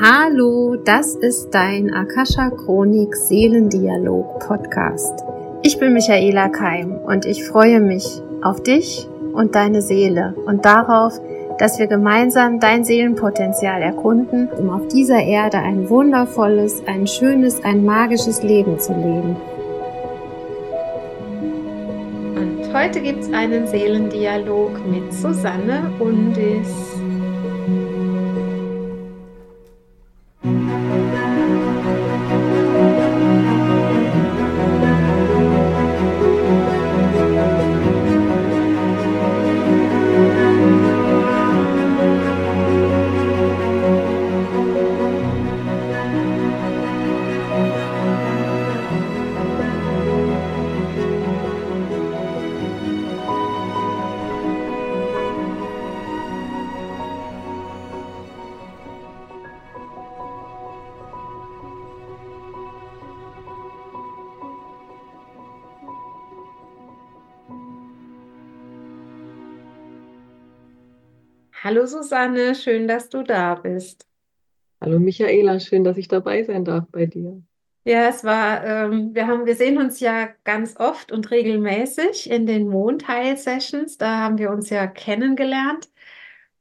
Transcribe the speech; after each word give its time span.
Hallo, 0.00 0.76
das 0.76 1.14
ist 1.16 1.50
dein 1.50 1.92
Akasha 1.92 2.50
Chronik 2.50 3.14
Seelendialog 3.14 4.40
Podcast. 4.40 5.12
Ich 5.62 5.78
bin 5.78 5.92
Michaela 5.92 6.48
Keim 6.48 6.92
und 6.92 7.26
ich 7.26 7.44
freue 7.44 7.80
mich 7.80 8.22
auf 8.42 8.62
dich 8.62 9.06
und 9.34 9.54
deine 9.54 9.82
Seele 9.82 10.34
und 10.46 10.64
darauf, 10.64 11.20
dass 11.58 11.78
wir 11.78 11.88
gemeinsam 11.88 12.58
dein 12.58 12.84
Seelenpotenzial 12.84 13.82
erkunden, 13.82 14.48
um 14.56 14.70
auf 14.70 14.88
dieser 14.88 15.22
Erde 15.22 15.58
ein 15.58 15.90
wundervolles, 15.90 16.82
ein 16.86 17.06
schönes, 17.06 17.62
ein 17.62 17.84
magisches 17.84 18.42
Leben 18.42 18.78
zu 18.78 18.92
leben. 18.92 19.36
Und 22.34 22.74
heute 22.74 23.00
gibt 23.00 23.24
es 23.24 23.32
einen 23.32 23.66
Seelendialog 23.66 24.72
mit 24.86 25.12
Susanne 25.12 25.90
Undis. 25.98 26.95
Hallo 71.62 71.86
Susanne, 71.86 72.54
schön, 72.54 72.86
dass 72.86 73.08
du 73.08 73.22
da 73.22 73.54
bist. 73.54 74.06
Hallo 74.80 74.98
Michaela, 74.98 75.58
schön, 75.58 75.84
dass 75.84 75.96
ich 75.96 76.06
dabei 76.06 76.44
sein 76.44 76.64
darf 76.64 76.84
bei 76.92 77.06
dir. 77.06 77.42
Ja, 77.84 78.08
es 78.08 78.24
war, 78.24 78.64
ähm, 78.64 79.14
wir 79.14 79.26
haben, 79.26 79.46
wir 79.46 79.54
sehen 79.54 79.78
uns 79.78 80.00
ja 80.00 80.28
ganz 80.44 80.76
oft 80.76 81.12
und 81.12 81.30
regelmäßig 81.30 82.30
in 82.30 82.46
den 82.46 82.68
Mondheil-Sessions. 82.68 83.96
Da 83.96 84.18
haben 84.18 84.38
wir 84.38 84.50
uns 84.50 84.70
ja 84.70 84.86
kennengelernt. 84.86 85.88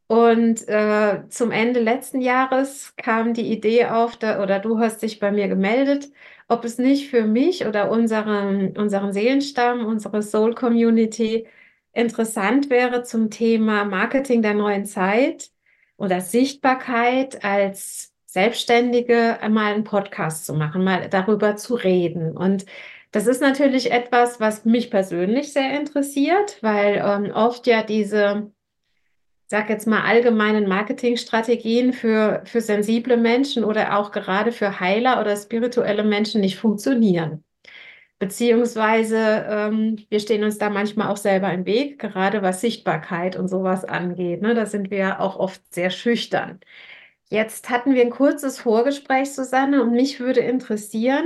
Und 0.07 0.67
äh, 0.67 1.23
zum 1.29 1.51
Ende 1.51 1.79
letzten 1.81 2.21
Jahres 2.21 2.93
kam 2.95 3.33
die 3.33 3.51
Idee 3.51 3.87
auf, 3.87 4.17
da, 4.17 4.41
oder 4.43 4.59
du 4.59 4.79
hast 4.79 5.01
dich 5.01 5.19
bei 5.19 5.31
mir 5.31 5.47
gemeldet, 5.47 6.09
ob 6.47 6.63
es 6.63 6.77
nicht 6.77 7.09
für 7.09 7.23
mich 7.25 7.65
oder 7.65 7.89
unseren, 7.89 8.77
unseren 8.77 9.13
Seelenstamm, 9.13 9.85
unsere 9.85 10.21
Soul 10.21 10.53
Community 10.53 11.47
interessant 11.95 12.69
wäre 12.69 13.03
zum 13.03 13.29
Thema 13.29 13.85
Marketing 13.85 14.41
der 14.41 14.53
neuen 14.53 14.85
Zeit 14.85 15.49
oder 15.97 16.21
Sichtbarkeit 16.21 17.43
als 17.43 18.11
Selbstständige 18.25 19.41
einmal 19.41 19.73
einen 19.73 19.85
Podcast 19.85 20.45
zu 20.45 20.53
machen, 20.53 20.83
mal 20.83 21.07
darüber 21.09 21.55
zu 21.55 21.75
reden. 21.75 22.35
Und 22.35 22.65
das 23.11 23.27
ist 23.27 23.41
natürlich 23.41 23.91
etwas, 23.91 24.41
was 24.41 24.65
mich 24.65 24.91
persönlich 24.91 25.53
sehr 25.53 25.79
interessiert, 25.79 26.57
weil 26.61 27.01
ähm, 27.01 27.31
oft 27.31 27.65
ja 27.65 27.81
diese, 27.81 28.51
sag 29.47 29.69
jetzt 29.69 29.87
mal, 29.87 30.01
allgemeinen 30.01 30.67
Marketingstrategien 30.67 31.93
für, 31.93 32.41
für 32.43 32.59
sensible 32.59 33.15
Menschen 33.15 33.63
oder 33.63 33.97
auch 33.97 34.11
gerade 34.11 34.51
für 34.51 34.81
Heiler 34.81 35.21
oder 35.21 35.37
spirituelle 35.37 36.03
Menschen 36.03 36.41
nicht 36.41 36.57
funktionieren. 36.57 37.45
Beziehungsweise 38.19 39.45
ähm, 39.49 40.05
wir 40.09 40.19
stehen 40.21 40.43
uns 40.43 40.57
da 40.57 40.69
manchmal 40.69 41.09
auch 41.09 41.17
selber 41.17 41.51
im 41.51 41.65
Weg, 41.65 41.99
gerade 41.99 42.41
was 42.41 42.61
Sichtbarkeit 42.61 43.35
und 43.35 43.49
sowas 43.49 43.83
angeht. 43.85 44.41
Ne? 44.41 44.53
Da 44.55 44.65
sind 44.65 44.89
wir 44.89 45.19
auch 45.19 45.37
oft 45.37 45.61
sehr 45.73 45.89
schüchtern. 45.89 46.59
Jetzt 47.29 47.69
hatten 47.69 47.93
wir 47.93 48.01
ein 48.03 48.11
kurzes 48.11 48.59
Vorgespräch, 48.59 49.33
Susanne, 49.33 49.81
und 49.83 49.91
mich 49.91 50.19
würde 50.19 50.41
interessieren, 50.41 51.25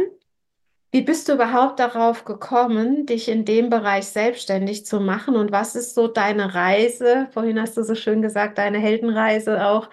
wie 0.92 1.02
bist 1.02 1.30
du 1.30 1.34
überhaupt 1.34 1.80
darauf 1.80 2.26
gekommen, 2.26 3.06
dich 3.06 3.30
in 3.30 3.46
dem 3.46 3.70
Bereich 3.70 4.08
selbstständig 4.08 4.86
zu 4.86 5.00
machen 5.00 5.36
und 5.36 5.52
was 5.52 5.76
ist 5.76 5.94
so 5.94 6.08
deine 6.08 6.56
Reise, 6.56 7.28
vorhin 7.32 7.62
hast 7.62 7.78
du 7.78 7.84
so 7.84 7.94
schön 7.96 8.22
gesagt, 8.24 8.58
deine 8.58 8.80
Heldenreise 8.80 9.68
auch 9.68 9.90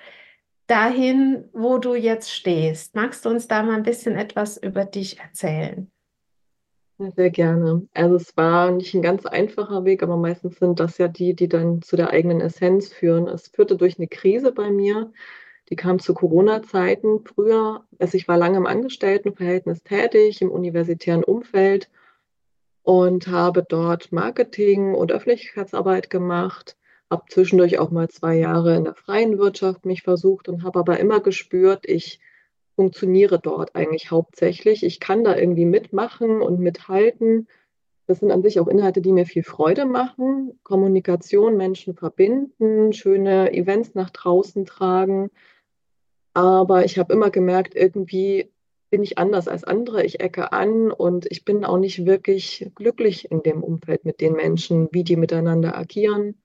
dahin, 0.66 1.48
wo 1.52 1.78
du 1.78 1.94
jetzt 1.94 2.32
stehst? 2.32 2.94
Magst 2.94 3.24
du 3.24 3.30
uns 3.30 3.48
da 3.48 3.62
mal 3.62 3.76
ein 3.76 3.82
bisschen 3.82 4.16
etwas 4.16 4.56
über 4.56 4.84
dich 4.86 5.20
erzählen? 5.20 5.90
Sehr 6.98 7.28
gerne. 7.30 7.86
Also 7.92 8.16
es 8.16 8.36
war 8.38 8.70
nicht 8.70 8.94
ein 8.94 9.02
ganz 9.02 9.26
einfacher 9.26 9.84
Weg, 9.84 10.02
aber 10.02 10.16
meistens 10.16 10.58
sind 10.58 10.80
das 10.80 10.96
ja 10.96 11.08
die, 11.08 11.34
die 11.34 11.48
dann 11.48 11.82
zu 11.82 11.94
der 11.96 12.08
eigenen 12.10 12.40
Essenz 12.40 12.88
führen. 12.88 13.28
Es 13.28 13.48
führte 13.48 13.76
durch 13.76 13.98
eine 13.98 14.08
Krise 14.08 14.50
bei 14.50 14.70
mir, 14.70 15.12
die 15.68 15.76
kam 15.76 15.98
zu 15.98 16.14
Corona-Zeiten. 16.14 17.20
Früher, 17.24 17.84
also 17.98 18.16
ich 18.16 18.28
war 18.28 18.38
lange 18.38 18.56
im 18.56 18.66
Angestelltenverhältnis 18.66 19.82
tätig, 19.82 20.40
im 20.40 20.50
universitären 20.50 21.22
Umfeld 21.22 21.90
und 22.82 23.26
habe 23.28 23.62
dort 23.68 24.10
Marketing 24.12 24.94
und 24.94 25.12
Öffentlichkeitsarbeit 25.12 26.08
gemacht, 26.08 26.76
habe 27.10 27.24
zwischendurch 27.28 27.78
auch 27.78 27.90
mal 27.90 28.08
zwei 28.08 28.36
Jahre 28.36 28.74
in 28.74 28.84
der 28.84 28.94
freien 28.94 29.38
Wirtschaft 29.38 29.84
mich 29.84 30.02
versucht 30.02 30.48
und 30.48 30.62
habe 30.64 30.78
aber 30.78 30.98
immer 30.98 31.20
gespürt, 31.20 31.84
ich 31.86 32.20
funktioniere 32.76 33.40
dort 33.40 33.74
eigentlich 33.74 34.10
hauptsächlich. 34.10 34.84
Ich 34.84 35.00
kann 35.00 35.24
da 35.24 35.34
irgendwie 35.36 35.64
mitmachen 35.64 36.42
und 36.42 36.60
mithalten. 36.60 37.48
Das 38.06 38.20
sind 38.20 38.30
an 38.30 38.42
sich 38.42 38.60
auch 38.60 38.68
Inhalte, 38.68 39.00
die 39.00 39.12
mir 39.12 39.26
viel 39.26 39.42
Freude 39.42 39.86
machen. 39.86 40.60
Kommunikation, 40.62 41.56
Menschen 41.56 41.94
verbinden, 41.94 42.92
schöne 42.92 43.52
Events 43.52 43.94
nach 43.94 44.10
draußen 44.10 44.64
tragen. 44.66 45.30
Aber 46.34 46.84
ich 46.84 46.98
habe 46.98 47.12
immer 47.12 47.30
gemerkt, 47.30 47.74
irgendwie 47.74 48.52
bin 48.90 49.02
ich 49.02 49.18
anders 49.18 49.48
als 49.48 49.64
andere. 49.64 50.04
Ich 50.04 50.20
ecke 50.20 50.52
an 50.52 50.92
und 50.92 51.26
ich 51.30 51.44
bin 51.44 51.64
auch 51.64 51.78
nicht 51.78 52.06
wirklich 52.06 52.70
glücklich 52.74 53.30
in 53.30 53.42
dem 53.42 53.64
Umfeld 53.64 54.04
mit 54.04 54.20
den 54.20 54.34
Menschen, 54.34 54.88
wie 54.92 55.02
die 55.02 55.16
miteinander 55.16 55.76
agieren. 55.76 56.40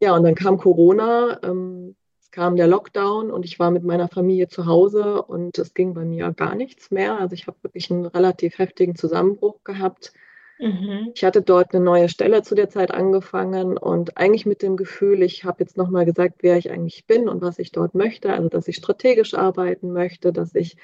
Ja, 0.00 0.14
und 0.16 0.22
dann 0.22 0.34
kam 0.34 0.56
Corona. 0.56 1.40
Ähm, 1.42 1.96
kam 2.32 2.56
der 2.56 2.66
Lockdown 2.66 3.30
und 3.30 3.44
ich 3.44 3.58
war 3.58 3.70
mit 3.70 3.84
meiner 3.84 4.08
Familie 4.08 4.48
zu 4.48 4.66
Hause 4.66 5.22
und 5.22 5.58
es 5.58 5.74
ging 5.74 5.94
bei 5.94 6.04
mir 6.04 6.32
gar 6.32 6.54
nichts 6.54 6.90
mehr. 6.90 7.20
Also 7.20 7.34
ich 7.34 7.46
habe 7.46 7.58
wirklich 7.62 7.90
einen 7.90 8.06
relativ 8.06 8.58
heftigen 8.58 8.96
Zusammenbruch 8.96 9.62
gehabt. 9.62 10.12
Mhm. 10.58 11.12
Ich 11.14 11.24
hatte 11.24 11.42
dort 11.42 11.74
eine 11.74 11.84
neue 11.84 12.08
Stelle 12.08 12.42
zu 12.42 12.54
der 12.54 12.70
Zeit 12.70 12.90
angefangen 12.90 13.76
und 13.76 14.16
eigentlich 14.16 14.46
mit 14.46 14.62
dem 14.62 14.76
Gefühl, 14.76 15.22
ich 15.22 15.44
habe 15.44 15.62
jetzt 15.62 15.76
nochmal 15.76 16.06
gesagt, 16.06 16.36
wer 16.40 16.56
ich 16.56 16.70
eigentlich 16.70 17.06
bin 17.06 17.28
und 17.28 17.42
was 17.42 17.58
ich 17.58 17.70
dort 17.70 17.94
möchte. 17.94 18.32
Also 18.32 18.48
dass 18.48 18.66
ich 18.66 18.76
strategisch 18.76 19.34
arbeiten 19.34 19.92
möchte, 19.92 20.32
dass 20.32 20.54
ich 20.54 20.76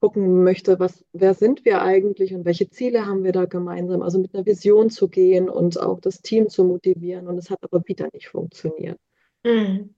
gucken 0.00 0.44
möchte, 0.44 0.78
was, 0.78 1.04
wer 1.12 1.34
sind 1.34 1.64
wir 1.64 1.82
eigentlich 1.82 2.34
und 2.34 2.44
welche 2.44 2.70
Ziele 2.70 3.06
haben 3.06 3.22
wir 3.22 3.32
da 3.32 3.44
gemeinsam. 3.44 4.00
Also 4.02 4.18
mit 4.18 4.34
einer 4.34 4.46
Vision 4.46 4.88
zu 4.88 5.08
gehen 5.08 5.50
und 5.50 5.78
auch 5.78 6.00
das 6.00 6.22
Team 6.22 6.48
zu 6.48 6.64
motivieren. 6.64 7.26
Und 7.28 7.36
es 7.36 7.50
hat 7.50 7.58
aber 7.62 7.82
wieder 7.86 8.08
nicht 8.14 8.28
funktioniert. 8.28 8.98
Mhm 9.44 9.95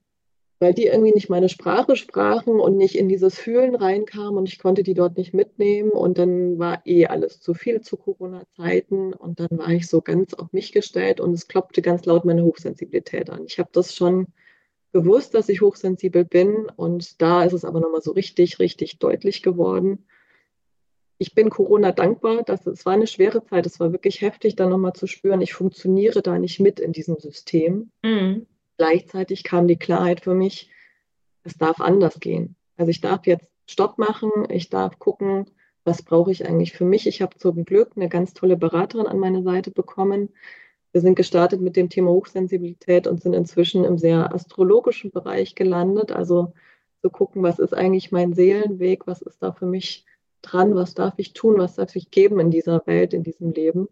weil 0.59 0.73
die 0.73 0.87
irgendwie 0.87 1.13
nicht 1.13 1.29
meine 1.29 1.47
Sprache 1.47 1.95
sprachen 1.95 2.59
und 2.59 2.75
nicht 2.75 2.97
in 2.97 3.07
dieses 3.07 3.39
Fühlen 3.39 3.75
reinkamen 3.75 4.37
und 4.37 4.49
ich 4.49 4.59
konnte 4.59 4.83
die 4.83 4.93
dort 4.93 5.17
nicht 5.17 5.33
mitnehmen 5.33 5.91
und 5.91 6.17
dann 6.17 6.59
war 6.59 6.85
eh 6.85 7.05
alles 7.07 7.39
zu 7.39 7.53
viel 7.53 7.79
zu 7.81 7.95
Corona-Zeiten 7.95 9.13
und 9.13 9.39
dann 9.39 9.57
war 9.57 9.69
ich 9.69 9.87
so 9.87 10.01
ganz 10.01 10.33
auf 10.33 10.51
mich 10.51 10.73
gestellt 10.73 11.21
und 11.21 11.33
es 11.33 11.47
klopfte 11.47 11.81
ganz 11.81 12.05
laut 12.05 12.25
meine 12.25 12.43
Hochsensibilität 12.43 13.29
an. 13.29 13.45
Ich 13.45 13.57
habe 13.57 13.69
das 13.71 13.95
schon 13.95 14.27
gewusst, 14.91 15.33
dass 15.33 15.47
ich 15.47 15.61
hochsensibel 15.61 16.25
bin 16.25 16.67
und 16.75 17.21
da 17.21 17.43
ist 17.45 17.53
es 17.53 17.63
aber 17.63 17.79
nochmal 17.79 18.01
so 18.01 18.11
richtig, 18.11 18.59
richtig 18.59 18.99
deutlich 18.99 19.41
geworden. 19.41 20.05
Ich 21.19 21.35
bin 21.35 21.49
Corona 21.49 21.91
dankbar, 21.93 22.43
dass 22.43 22.65
es 22.65 22.85
war 22.85 22.93
eine 22.93 23.07
schwere 23.07 23.45
Zeit, 23.45 23.65
es 23.65 23.79
war 23.79 23.93
wirklich 23.93 24.21
heftig, 24.21 24.55
dann 24.57 24.69
nochmal 24.69 24.93
zu 24.93 25.07
spüren, 25.07 25.41
ich 25.41 25.53
funktioniere 25.53 26.21
da 26.21 26.37
nicht 26.37 26.59
mit 26.59 26.81
in 26.81 26.91
diesem 26.91 27.17
System. 27.17 27.91
Mhm 28.03 28.45
Gleichzeitig 28.79 29.43
kam 29.43 29.67
die 29.67 29.75
Klarheit 29.75 30.21
für 30.21 30.33
mich, 30.33 30.71
es 31.43 31.57
darf 31.57 31.81
anders 31.81 32.21
gehen. 32.21 32.55
Also 32.77 32.89
ich 32.89 33.01
darf 33.01 33.27
jetzt 33.27 33.51
Stopp 33.67 33.97
machen, 33.97 34.31
ich 34.47 34.69
darf 34.69 34.99
gucken, 34.99 35.51
was 35.83 36.01
brauche 36.01 36.31
ich 36.31 36.47
eigentlich 36.47 36.71
für 36.71 36.85
mich. 36.85 37.05
Ich 37.05 37.21
habe 37.21 37.35
zum 37.35 37.65
Glück 37.65 37.91
eine 37.97 38.07
ganz 38.07 38.33
tolle 38.33 38.55
Beraterin 38.55 39.05
an 39.05 39.19
meine 39.19 39.43
Seite 39.43 39.71
bekommen. 39.71 40.29
Wir 40.93 41.01
sind 41.01 41.15
gestartet 41.15 41.59
mit 41.59 41.75
dem 41.75 41.89
Thema 41.89 42.11
Hochsensibilität 42.11 43.05
und 43.05 43.21
sind 43.21 43.33
inzwischen 43.33 43.83
im 43.83 43.97
sehr 43.97 44.33
astrologischen 44.33 45.11
Bereich 45.11 45.55
gelandet. 45.55 46.13
Also 46.13 46.53
zu 47.01 47.09
gucken, 47.09 47.43
was 47.43 47.59
ist 47.59 47.73
eigentlich 47.73 48.13
mein 48.13 48.31
Seelenweg, 48.31 49.07
was 49.07 49.21
ist 49.21 49.43
da 49.43 49.51
für 49.51 49.65
mich 49.65 50.05
dran, 50.41 50.73
was 50.73 50.93
darf 50.93 51.15
ich 51.17 51.33
tun, 51.33 51.57
was 51.57 51.75
darf 51.75 51.97
ich 51.97 52.11
geben 52.11 52.39
in 52.39 52.49
dieser 52.49 52.81
Welt, 52.87 53.13
in 53.13 53.23
diesem 53.23 53.51
Leben. 53.51 53.89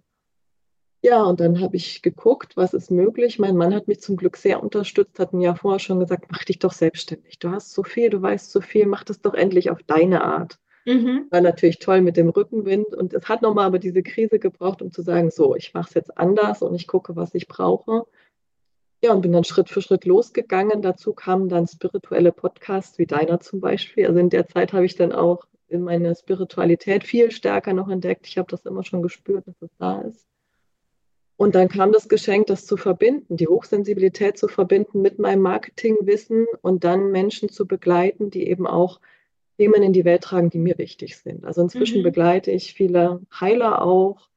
Ja, 1.04 1.24
und 1.24 1.40
dann 1.40 1.62
habe 1.62 1.76
ich 1.76 2.02
geguckt, 2.02 2.58
was 2.58 2.74
ist 2.74 2.90
möglich. 2.90 3.38
Mein 3.38 3.56
Mann 3.56 3.74
hat 3.74 3.88
mich 3.88 4.02
zum 4.02 4.18
Glück 4.18 4.36
sehr 4.36 4.62
unterstützt, 4.64 5.20
hat 5.20 5.32
mir 5.32 5.46
ja 5.46 5.56
vorher 5.56 5.80
schon 5.80 6.00
gesagt, 6.00 6.26
mach 6.32 6.44
dich 6.44 6.60
doch 6.60 6.74
selbstständig. 6.74 7.40
Du 7.40 7.52
hast 7.52 7.72
so 7.74 7.84
viel, 7.84 8.10
du 8.10 8.22
weißt 8.22 8.52
so 8.52 8.62
viel, 8.62 8.88
mach 8.88 9.04
das 9.04 9.22
doch 9.22 9.36
endlich 9.36 9.70
auf 9.70 9.84
deine 9.84 10.24
Art. 10.24 10.60
Mhm. 10.86 11.28
War 11.30 11.42
natürlich 11.42 11.80
toll 11.80 12.02
mit 12.02 12.18
dem 12.18 12.30
Rückenwind 12.30 12.96
und 12.96 13.14
es 13.14 13.28
hat 13.30 13.42
nochmal 13.42 13.66
aber 13.66 13.78
diese 13.78 14.02
Krise 14.02 14.40
gebraucht, 14.40 14.82
um 14.82 14.92
zu 14.92 15.02
sagen, 15.02 15.30
so, 15.30 15.56
ich 15.56 15.74
mache 15.74 15.90
es 15.90 15.94
jetzt 15.94 16.18
anders 16.18 16.62
und 16.62 16.74
ich 16.74 16.88
gucke, 16.88 17.16
was 17.16 17.36
ich 17.36 17.48
brauche. 17.48 18.06
Ja, 19.04 19.14
und 19.14 19.22
bin 19.22 19.34
dann 19.34 19.44
Schritt 19.44 19.70
für 19.70 19.82
Schritt 19.82 20.06
losgegangen. 20.06 20.82
Dazu 20.82 21.14
kamen 21.14 21.50
dann 21.50 21.68
spirituelle 21.68 22.32
Podcasts 22.32 22.98
wie 22.98 23.06
deiner 23.06 23.40
zum 23.40 23.60
Beispiel. 23.60 24.08
Also 24.08 24.20
in 24.20 24.30
der 24.30 24.48
Zeit 24.48 24.74
habe 24.74 24.86
ich 24.86 24.96
dann 24.96 25.12
auch 25.12 25.46
in 25.68 25.82
meine 25.82 26.16
Spiritualität 26.16 27.04
viel 27.04 27.30
stärker 27.30 27.74
noch 27.74 27.90
entdeckt. 27.90 28.26
Ich 28.26 28.38
habe 28.38 28.50
das 28.50 28.66
immer 28.66 28.84
schon 28.84 29.04
gespürt, 29.04 29.46
dass 29.48 29.62
es 29.62 29.70
da 29.78 30.02
ist. 30.02 30.26
Und 31.38 31.54
dann 31.54 31.70
kam 31.70 31.92
das 31.92 32.10
Geschenk, 32.10 32.48
das 32.48 32.66
zu 32.66 32.78
verbinden, 32.78 33.38
die 33.38 33.48
Hochsensibilität 33.48 34.38
zu 34.38 34.48
verbinden 34.48 35.02
mit 35.02 35.20
meinem 35.20 35.42
Marketingwissen 35.44 36.48
und 36.62 36.84
dann 36.84 37.12
Menschen 37.12 37.50
zu 37.50 37.68
begleiten, 37.68 38.32
die 38.32 38.48
eben 38.48 38.66
auch 38.66 39.00
Themen 39.58 39.84
in 39.84 39.94
die 39.94 40.06
Welt 40.06 40.24
tragen, 40.24 40.50
die 40.50 40.58
mir 40.58 40.78
wichtig 40.80 41.18
sind. 41.18 41.46
Also 41.46 41.62
inzwischen 41.62 42.00
Mhm. 42.00 42.04
begleite 42.04 42.52
ich 42.52 42.74
viele 42.74 43.22
Heiler 43.40 43.84
auch, 43.84 44.30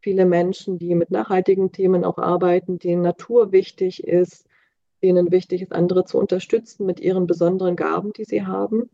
viele 0.00 0.26
Menschen, 0.26 0.78
die 0.78 0.94
mit 0.94 1.10
nachhaltigen 1.10 1.70
Themen 1.70 2.04
auch 2.04 2.18
arbeiten, 2.18 2.78
denen 2.78 3.02
Natur 3.02 3.52
wichtig 3.52 4.04
ist, 4.04 4.46
denen 5.02 5.30
wichtig 5.30 5.62
ist, 5.62 5.72
andere 5.72 6.04
zu 6.04 6.18
unterstützen 6.18 6.86
mit 6.86 6.98
ihren 6.98 7.26
besonderen 7.26 7.76
Gaben, 7.76 8.12
die 8.12 8.24
sie 8.24 8.46
haben. 8.46 8.90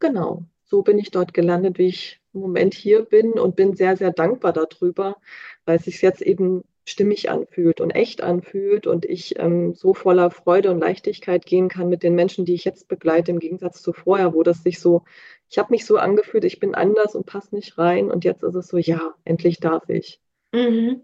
Genau, 0.00 0.44
so 0.64 0.82
bin 0.82 0.98
ich 0.98 1.10
dort 1.10 1.34
gelandet, 1.34 1.78
wie 1.78 1.86
ich 1.86 2.20
im 2.32 2.40
Moment 2.40 2.74
hier 2.74 3.04
bin 3.04 3.32
und 3.32 3.56
bin 3.56 3.74
sehr, 3.74 3.96
sehr 3.96 4.12
dankbar 4.12 4.52
darüber, 4.52 5.16
weil 5.66 5.76
es 5.76 5.84
sich 5.84 6.00
jetzt 6.00 6.22
eben 6.22 6.64
stimmig 6.88 7.30
anfühlt 7.30 7.80
und 7.80 7.90
echt 7.90 8.22
anfühlt 8.22 8.86
und 8.86 9.04
ich 9.04 9.38
ähm, 9.38 9.74
so 9.74 9.92
voller 9.92 10.30
Freude 10.30 10.70
und 10.70 10.78
Leichtigkeit 10.78 11.44
gehen 11.44 11.68
kann 11.68 11.88
mit 11.88 12.02
den 12.02 12.14
Menschen, 12.14 12.44
die 12.44 12.54
ich 12.54 12.64
jetzt 12.64 12.88
begleite, 12.88 13.32
im 13.32 13.40
Gegensatz 13.40 13.82
zu 13.82 13.92
vorher, 13.92 14.32
wo 14.34 14.44
das 14.44 14.62
sich 14.62 14.78
so, 14.78 15.02
ich 15.50 15.58
habe 15.58 15.72
mich 15.72 15.84
so 15.84 15.96
angefühlt, 15.96 16.44
ich 16.44 16.60
bin 16.60 16.74
anders 16.74 17.14
und 17.16 17.26
passe 17.26 17.54
nicht 17.54 17.76
rein 17.76 18.10
und 18.10 18.24
jetzt 18.24 18.44
ist 18.44 18.54
es 18.54 18.68
so, 18.68 18.78
ja, 18.78 19.14
endlich 19.24 19.58
darf 19.58 19.88
ich. 19.88 20.20
Mhm. 20.52 21.02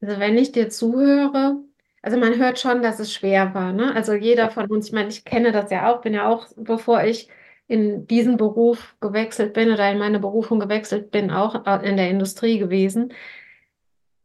Also 0.00 0.18
wenn 0.18 0.36
ich 0.36 0.50
dir 0.50 0.68
zuhöre, 0.68 1.62
also 2.02 2.16
man 2.16 2.38
hört 2.38 2.58
schon, 2.58 2.82
dass 2.82 2.98
es 2.98 3.12
schwer 3.12 3.54
war, 3.54 3.72
ne? 3.72 3.94
Also 3.94 4.14
jeder 4.14 4.50
von 4.50 4.66
uns, 4.66 4.88
ich 4.88 4.92
meine, 4.92 5.10
ich 5.10 5.24
kenne 5.24 5.52
das 5.52 5.70
ja 5.70 5.92
auch, 5.92 6.00
bin 6.00 6.14
ja 6.14 6.28
auch, 6.28 6.48
bevor 6.56 7.04
ich 7.04 7.28
in 7.68 8.06
diesen 8.08 8.36
Beruf 8.36 8.96
gewechselt 9.00 9.52
bin 9.52 9.70
oder 9.70 9.90
in 9.92 9.98
meine 9.98 10.18
Berufung 10.18 10.58
gewechselt 10.58 11.12
bin, 11.12 11.30
auch 11.30 11.66
äh, 11.66 11.88
in 11.88 11.96
der 11.96 12.10
Industrie 12.10 12.58
gewesen. 12.58 13.12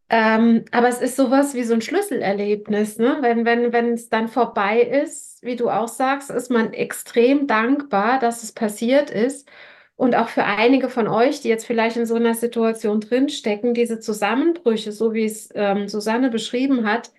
Ähm, 0.10 0.66
aber 0.72 0.88
es 0.88 1.02
ist 1.02 1.16
sowas 1.16 1.56
wie 1.56 1.64
so 1.64 1.74
ein 1.74 1.82
Schlüsselerlebnis, 1.82 2.98
ne? 3.00 3.18
Wenn, 3.22 3.44
wenn, 3.46 3.74
wenn 3.74 3.94
es 3.94 4.10
dann 4.10 4.28
vorbei 4.28 4.82
ist, 4.82 5.42
wie 5.44 5.56
du 5.56 5.70
auch 5.70 5.88
sagst, 5.88 6.30
ist 6.30 6.52
man 6.52 6.74
extrem 6.74 7.48
dankbar, 7.48 8.20
dass 8.20 8.44
es 8.44 8.52
passiert 8.52 9.10
ist. 9.10 9.50
Und 9.96 10.16
auch 10.16 10.30
für 10.30 10.44
einige 10.44 10.90
von 10.90 11.08
euch, 11.08 11.42
die 11.42 11.48
jetzt 11.50 11.66
vielleicht 11.66 11.98
in 11.98 12.06
so 12.06 12.16
einer 12.16 12.36
Situation 12.36 13.00
drinstecken, 13.02 13.74
diese 13.74 14.00
Zusammenbrüche, 14.00 14.92
so 14.92 15.14
wie 15.14 15.26
es 15.26 15.50
ähm, 15.56 15.88
Susanne 15.88 16.30
beschrieben 16.30 16.86
hat, 16.88 17.12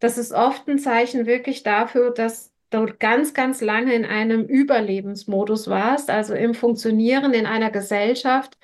das 0.00 0.18
ist 0.18 0.32
oft 0.32 0.68
ein 0.68 0.78
Zeichen 0.78 1.26
wirklich 1.26 1.62
dafür, 1.62 2.10
dass 2.12 2.52
du 2.70 2.86
ganz, 2.98 3.34
ganz 3.34 3.60
lange 3.62 3.94
in 3.94 4.04
einem 4.04 4.44
Überlebensmodus 4.44 5.68
warst, 5.68 6.10
also 6.10 6.34
im 6.34 6.54
Funktionieren 6.54 7.32
in 7.34 7.46
einer 7.46 7.70
Gesellschaft, 7.70 8.58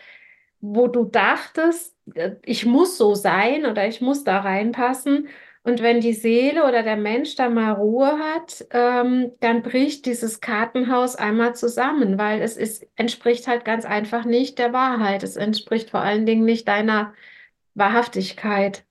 wo 0.60 0.88
du 0.88 1.04
dachtest, 1.04 1.94
ich 2.42 2.66
muss 2.66 2.98
so 2.98 3.14
sein 3.14 3.66
oder 3.66 3.86
ich 3.86 4.00
muss 4.00 4.24
da 4.24 4.40
reinpassen. 4.40 5.28
Und 5.62 5.80
wenn 5.82 6.00
die 6.00 6.12
Seele 6.12 6.64
oder 6.64 6.82
der 6.82 6.96
Mensch 6.96 7.36
da 7.36 7.48
mal 7.48 7.72
Ruhe 7.72 8.18
hat, 8.18 8.66
ähm, 8.70 9.32
dann 9.40 9.62
bricht 9.62 10.04
dieses 10.04 10.42
Kartenhaus 10.42 11.16
einmal 11.16 11.56
zusammen, 11.56 12.18
weil 12.18 12.42
es 12.42 12.58
ist, 12.58 12.86
entspricht 12.96 13.48
halt 13.48 13.64
ganz 13.64 13.86
einfach 13.86 14.26
nicht 14.26 14.58
der 14.58 14.74
Wahrheit. 14.74 15.22
Es 15.22 15.36
entspricht 15.36 15.90
vor 15.90 16.00
allen 16.00 16.26
Dingen 16.26 16.44
nicht 16.44 16.68
deiner 16.68 17.14
Wahrhaftigkeit. 17.74 18.84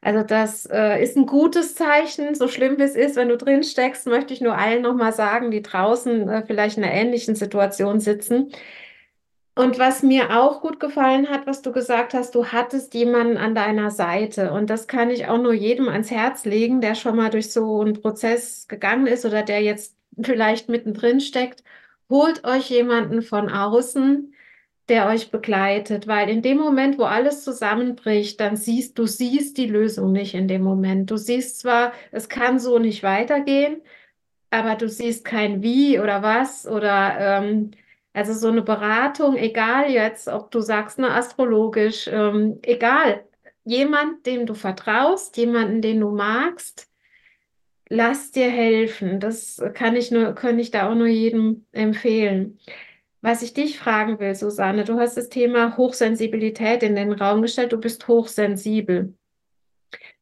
Also 0.00 0.22
das 0.24 0.66
äh, 0.66 1.02
ist 1.02 1.16
ein 1.16 1.26
gutes 1.26 1.74
Zeichen, 1.76 2.34
so 2.34 2.48
schlimm 2.48 2.78
wie 2.78 2.82
es 2.82 2.96
ist. 2.96 3.16
Wenn 3.16 3.28
du 3.28 3.36
drin 3.36 3.62
steckst, 3.64 4.06
möchte 4.06 4.34
ich 4.34 4.40
nur 4.40 4.56
allen 4.58 4.82
nochmal 4.82 5.12
sagen, 5.12 5.50
die 5.50 5.62
draußen 5.62 6.28
äh, 6.28 6.44
vielleicht 6.46 6.76
in 6.76 6.84
einer 6.84 6.92
ähnlichen 6.92 7.36
Situation 7.36 8.00
sitzen. 8.00 8.52
Und 9.54 9.78
was 9.78 10.02
mir 10.02 10.38
auch 10.40 10.62
gut 10.62 10.80
gefallen 10.80 11.28
hat, 11.28 11.46
was 11.46 11.60
du 11.60 11.72
gesagt 11.72 12.14
hast, 12.14 12.34
du 12.34 12.46
hattest 12.46 12.94
jemanden 12.94 13.36
an 13.36 13.54
deiner 13.54 13.90
Seite. 13.90 14.50
Und 14.52 14.70
das 14.70 14.86
kann 14.86 15.10
ich 15.10 15.26
auch 15.26 15.36
nur 15.38 15.52
jedem 15.52 15.88
ans 15.88 16.10
Herz 16.10 16.44
legen, 16.46 16.80
der 16.80 16.94
schon 16.94 17.16
mal 17.16 17.28
durch 17.28 17.52
so 17.52 17.80
einen 17.82 18.00
Prozess 18.00 18.66
gegangen 18.66 19.06
ist 19.06 19.26
oder 19.26 19.42
der 19.42 19.60
jetzt 19.62 19.94
vielleicht 20.20 20.70
mittendrin 20.70 21.20
steckt. 21.20 21.64
Holt 22.08 22.44
euch 22.44 22.70
jemanden 22.70 23.20
von 23.22 23.50
außen, 23.50 24.34
der 24.88 25.06
euch 25.08 25.30
begleitet, 25.30 26.06
weil 26.06 26.28
in 26.30 26.42
dem 26.42 26.58
Moment, 26.58 26.98
wo 26.98 27.04
alles 27.04 27.44
zusammenbricht, 27.44 28.40
dann 28.40 28.56
siehst 28.56 28.98
du 28.98 29.06
siehst 29.06 29.58
die 29.58 29.66
Lösung 29.66 30.12
nicht 30.12 30.34
in 30.34 30.48
dem 30.48 30.62
Moment. 30.62 31.10
Du 31.10 31.16
siehst 31.18 31.60
zwar, 31.60 31.92
es 32.10 32.28
kann 32.28 32.58
so 32.58 32.78
nicht 32.78 33.02
weitergehen, 33.02 33.82
aber 34.50 34.76
du 34.76 34.88
siehst 34.88 35.24
kein 35.24 35.62
Wie 35.62 35.98
oder 36.00 36.22
was 36.22 36.66
oder 36.66 37.16
ähm, 37.18 37.72
also 38.12 38.32
so 38.34 38.48
eine 38.48 38.62
Beratung, 38.62 39.36
egal 39.36 39.90
jetzt, 39.90 40.28
ob 40.28 40.50
du 40.50 40.60
sagst, 40.60 40.98
ne, 40.98 41.10
astrologisch, 41.10 42.08
ähm, 42.12 42.58
egal, 42.62 43.24
jemand, 43.64 44.26
dem 44.26 44.46
du 44.46 44.54
vertraust, 44.54 45.36
jemanden, 45.36 45.80
den 45.80 46.00
du 46.00 46.10
magst, 46.10 46.90
lass 47.88 48.30
dir 48.32 48.50
helfen. 48.50 49.20
Das 49.20 49.62
kann 49.74 49.96
ich 49.96 50.10
nur, 50.10 50.34
kann 50.34 50.58
ich 50.58 50.70
da 50.70 50.90
auch 50.90 50.94
nur 50.94 51.06
jedem 51.06 51.66
empfehlen. 51.72 52.58
Was 53.22 53.42
ich 53.42 53.54
dich 53.54 53.78
fragen 53.78 54.18
will, 54.18 54.34
Susanne, 54.34 54.84
du 54.84 54.98
hast 54.98 55.16
das 55.16 55.28
Thema 55.28 55.76
Hochsensibilität 55.76 56.82
in 56.82 56.96
den 56.96 57.12
Raum 57.12 57.42
gestellt, 57.42 57.72
du 57.72 57.78
bist 57.78 58.08
hochsensibel. 58.08 59.14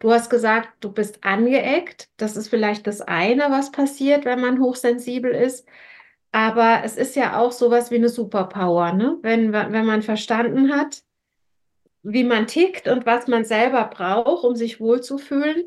Du 0.01 0.13
hast 0.13 0.31
gesagt, 0.31 0.69
du 0.81 0.93
bist 0.93 1.23
angeeckt. 1.25 2.09
Das 2.17 2.37
ist 2.37 2.49
vielleicht 2.49 2.87
das 2.87 3.01
eine, 3.01 3.51
was 3.51 3.71
passiert, 3.71 4.25
wenn 4.25 4.41
man 4.41 4.61
hochsensibel 4.61 5.31
ist. 5.33 5.67
Aber 6.33 6.83
es 6.85 6.97
ist 6.97 7.17
ja 7.17 7.39
auch 7.39 7.53
sowas 7.53 7.91
wie 7.91 7.97
eine 7.97 8.09
Superpower, 8.09 8.93
ne? 8.93 9.19
Wenn, 9.23 9.53
wenn 9.53 9.87
man 9.87 10.03
verstanden 10.03 10.73
hat, 10.73 11.03
wie 12.03 12.25
man 12.25 12.47
tickt 12.47 12.89
und 12.89 13.07
was 13.07 13.27
man 13.27 13.45
selber 13.45 13.85
braucht, 13.85 14.45
um 14.45 14.57
sich 14.57 14.81
wohlzufühlen. 14.81 15.65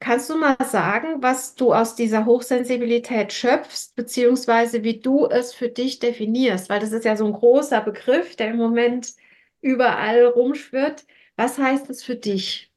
Kannst 0.00 0.30
du 0.30 0.36
mal 0.36 0.56
sagen, 0.64 1.22
was 1.22 1.56
du 1.56 1.74
aus 1.74 1.96
dieser 1.96 2.24
Hochsensibilität 2.24 3.32
schöpfst, 3.32 3.96
beziehungsweise 3.96 4.84
wie 4.84 5.00
du 5.00 5.26
es 5.26 5.52
für 5.52 5.68
dich 5.68 5.98
definierst? 5.98 6.68
Weil 6.70 6.80
das 6.80 6.92
ist 6.92 7.04
ja 7.04 7.16
so 7.16 7.26
ein 7.26 7.32
großer 7.32 7.80
Begriff, 7.80 8.36
der 8.36 8.50
im 8.50 8.56
Moment 8.58 9.14
überall 9.60 10.24
rumschwirrt. 10.26 11.04
Was 11.36 11.58
heißt 11.58 11.90
es 11.90 12.04
für 12.04 12.16
dich? 12.16 12.67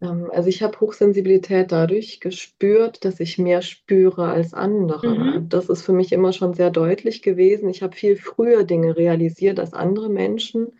Ähm, 0.00 0.30
Also 0.32 0.48
ich 0.48 0.62
habe 0.62 0.80
Hochsensibilität 0.80 1.72
dadurch 1.72 2.20
gespürt, 2.20 3.04
dass 3.04 3.20
ich 3.20 3.38
mehr 3.38 3.62
spüre 3.62 4.28
als 4.28 4.54
andere. 4.54 5.08
Mhm. 5.08 5.48
Das 5.48 5.68
ist 5.68 5.82
für 5.82 5.92
mich 5.92 6.12
immer 6.12 6.32
schon 6.32 6.54
sehr 6.54 6.70
deutlich 6.70 7.22
gewesen. 7.22 7.68
Ich 7.68 7.82
habe 7.82 7.96
viel 7.96 8.16
früher 8.16 8.64
Dinge 8.64 8.96
realisiert 8.96 9.58
als 9.60 9.72
andere 9.72 10.08
Menschen, 10.08 10.72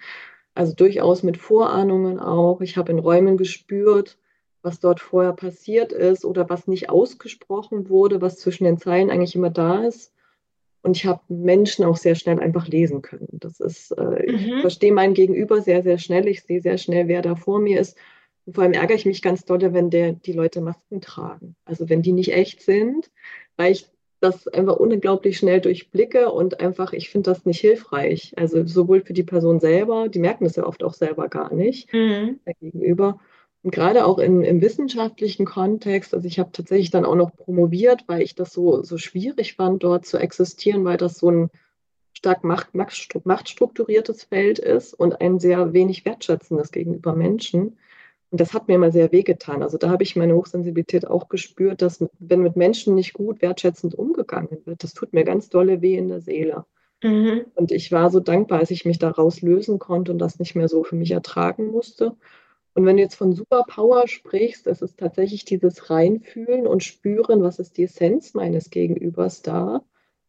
also 0.54 0.74
durchaus 0.74 1.22
mit 1.22 1.36
Vorahnungen 1.38 2.18
auch. 2.20 2.60
Ich 2.60 2.76
habe 2.76 2.92
in 2.92 2.98
Räumen 2.98 3.36
gespürt, 3.36 4.18
was 4.62 4.80
dort 4.80 5.00
vorher 5.00 5.32
passiert 5.32 5.92
ist 5.92 6.24
oder 6.24 6.48
was 6.50 6.66
nicht 6.68 6.90
ausgesprochen 6.90 7.88
wurde, 7.90 8.20
was 8.22 8.38
zwischen 8.38 8.64
den 8.64 8.78
Zeilen 8.78 9.10
eigentlich 9.10 9.34
immer 9.36 9.50
da 9.50 9.84
ist. 9.84 10.12
Und 10.82 10.96
ich 10.96 11.06
habe 11.06 11.20
Menschen 11.28 11.84
auch 11.84 11.96
sehr 11.96 12.14
schnell 12.14 12.38
einfach 12.40 12.68
lesen 12.68 13.02
können. 13.02 13.28
Das 13.32 13.60
ist, 13.60 13.90
äh, 13.98 14.24
ich 14.26 14.42
Mhm. 14.46 14.60
verstehe 14.60 14.92
mein 14.92 15.14
Gegenüber 15.14 15.60
sehr, 15.60 15.82
sehr 15.82 15.98
schnell. 15.98 16.28
Ich 16.28 16.42
sehe 16.44 16.60
sehr 16.60 16.78
schnell, 16.78 17.08
wer 17.08 17.22
da 17.22 17.34
vor 17.36 17.58
mir 17.60 17.80
ist. 17.80 17.96
Und 18.46 18.54
vor 18.54 18.64
allem 18.64 18.72
ärgere 18.72 18.96
ich 18.96 19.06
mich 19.06 19.22
ganz 19.22 19.44
doll, 19.44 19.60
wenn 19.74 19.90
der, 19.90 20.12
die 20.12 20.32
Leute 20.32 20.60
Masken 20.60 21.00
tragen. 21.00 21.56
Also 21.64 21.88
wenn 21.88 22.02
die 22.02 22.12
nicht 22.12 22.32
echt 22.32 22.62
sind, 22.62 23.10
weil 23.56 23.72
ich 23.72 23.86
das 24.20 24.48
einfach 24.48 24.76
unglaublich 24.76 25.36
schnell 25.36 25.60
durchblicke 25.60 26.30
und 26.30 26.60
einfach, 26.60 26.92
ich 26.92 27.10
finde 27.10 27.30
das 27.30 27.44
nicht 27.44 27.60
hilfreich. 27.60 28.32
Also 28.36 28.64
sowohl 28.66 29.02
für 29.02 29.12
die 29.12 29.24
Person 29.24 29.60
selber, 29.60 30.08
die 30.08 30.20
merken 30.20 30.44
das 30.44 30.56
ja 30.56 30.64
oft 30.64 30.82
auch 30.84 30.94
selber 30.94 31.28
gar 31.28 31.52
nicht, 31.52 31.92
Mhm. 31.92 32.40
der 32.46 32.54
Gegenüber. 32.54 33.20
Und 33.62 33.72
gerade 33.72 34.06
auch 34.06 34.18
im, 34.18 34.42
im 34.42 34.60
wissenschaftlichen 34.60 35.44
Kontext, 35.44 36.14
also 36.14 36.26
ich 36.26 36.38
habe 36.38 36.52
tatsächlich 36.52 36.90
dann 36.90 37.04
auch 37.04 37.16
noch 37.16 37.34
promoviert, 37.34 38.04
weil 38.06 38.22
ich 38.22 38.36
das 38.36 38.52
so, 38.52 38.82
so 38.82 38.96
schwierig 38.96 39.54
fand, 39.54 39.82
dort 39.82 40.06
zu 40.06 40.18
existieren, 40.18 40.84
weil 40.84 40.96
das 40.96 41.18
so 41.18 41.30
ein 41.30 41.50
stark 42.12 42.44
macht- 42.44 42.74
machtstrukturiertes 43.24 44.24
Feld 44.24 44.60
ist 44.60 44.94
und 44.94 45.20
ein 45.20 45.40
sehr 45.40 45.72
wenig 45.72 46.04
wertschätzendes 46.04 46.70
gegenüber 46.70 47.14
Menschen. 47.14 47.76
Und 48.30 48.40
das 48.40 48.52
hat 48.52 48.68
mir 48.68 48.74
immer 48.74 48.90
sehr 48.90 49.12
wehgetan. 49.12 49.62
Also 49.62 49.78
da 49.78 49.88
habe 49.88 50.02
ich 50.02 50.16
meine 50.16 50.34
Hochsensibilität 50.34 51.06
auch 51.06 51.28
gespürt, 51.28 51.80
dass 51.80 52.04
wenn 52.18 52.42
mit 52.42 52.56
Menschen 52.56 52.94
nicht 52.94 53.12
gut 53.12 53.40
wertschätzend 53.40 53.94
umgegangen 53.94 54.58
wird, 54.64 54.82
das 54.82 54.94
tut 54.94 55.12
mir 55.12 55.24
ganz 55.24 55.48
dolle 55.48 55.80
weh 55.80 55.96
in 55.96 56.08
der 56.08 56.20
Seele. 56.20 56.64
Mhm. 57.02 57.46
Und 57.54 57.72
ich 57.72 57.92
war 57.92 58.10
so 58.10 58.20
dankbar, 58.20 58.58
als 58.58 58.70
ich 58.70 58.84
mich 58.84 58.98
daraus 58.98 59.42
lösen 59.42 59.78
konnte 59.78 60.12
und 60.12 60.18
das 60.18 60.38
nicht 60.38 60.56
mehr 60.56 60.68
so 60.68 60.82
für 60.82 60.96
mich 60.96 61.12
ertragen 61.12 61.68
musste. 61.68 62.16
Und 62.74 62.84
wenn 62.84 62.96
du 62.96 63.02
jetzt 63.02 63.14
von 63.14 63.32
Superpower 63.32 64.06
sprichst, 64.08 64.66
ist 64.66 64.82
es 64.82 64.96
tatsächlich 64.96 65.44
dieses 65.44 65.88
Reinfühlen 65.88 66.66
und 66.66 66.84
Spüren, 66.84 67.42
was 67.42 67.58
ist 67.58 67.78
die 67.78 67.84
Essenz 67.84 68.34
meines 68.34 68.70
Gegenübers 68.70 69.42
da. 69.42 69.82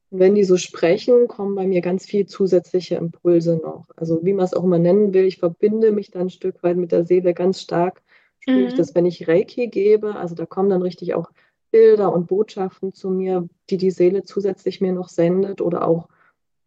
Und 0.09 0.19
wenn 0.19 0.35
die 0.35 0.43
so 0.43 0.57
sprechen, 0.57 1.27
kommen 1.27 1.55
bei 1.55 1.67
mir 1.67 1.81
ganz 1.81 2.05
viel 2.05 2.25
zusätzliche 2.25 2.95
Impulse 2.95 3.57
noch. 3.57 3.87
Also 3.95 4.23
wie 4.23 4.33
man 4.33 4.45
es 4.45 4.53
auch 4.53 4.63
immer 4.63 4.79
nennen 4.79 5.13
will, 5.13 5.25
ich 5.25 5.37
verbinde 5.37 5.91
mich 5.91 6.11
dann 6.11 6.23
ein 6.23 6.29
Stück 6.29 6.63
weit 6.63 6.77
mit 6.77 6.91
der 6.91 7.05
Seele 7.05 7.33
ganz 7.33 7.61
stark. 7.61 8.01
Spüre 8.39 8.61
mhm. 8.61 8.67
ich 8.67 8.75
das, 8.75 8.95
wenn 8.95 9.05
ich 9.05 9.27
Reiki 9.27 9.67
gebe. 9.67 10.15
Also 10.15 10.35
da 10.35 10.45
kommen 10.45 10.69
dann 10.69 10.81
richtig 10.81 11.13
auch 11.13 11.31
Bilder 11.71 12.13
und 12.13 12.27
Botschaften 12.27 12.93
zu 12.93 13.09
mir, 13.09 13.47
die 13.69 13.77
die 13.77 13.91
Seele 13.91 14.23
zusätzlich 14.23 14.79
mir 14.79 14.93
noch 14.93 15.09
sendet 15.09 15.61
oder 15.61 15.87
auch 15.87 16.07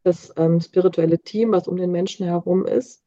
das 0.03 0.33
ähm, 0.37 0.61
spirituelle 0.61 1.19
Team, 1.19 1.53
was 1.53 1.69
um 1.69 1.77
den 1.77 1.91
Menschen 1.91 2.27
herum 2.27 2.67
ist. 2.67 3.05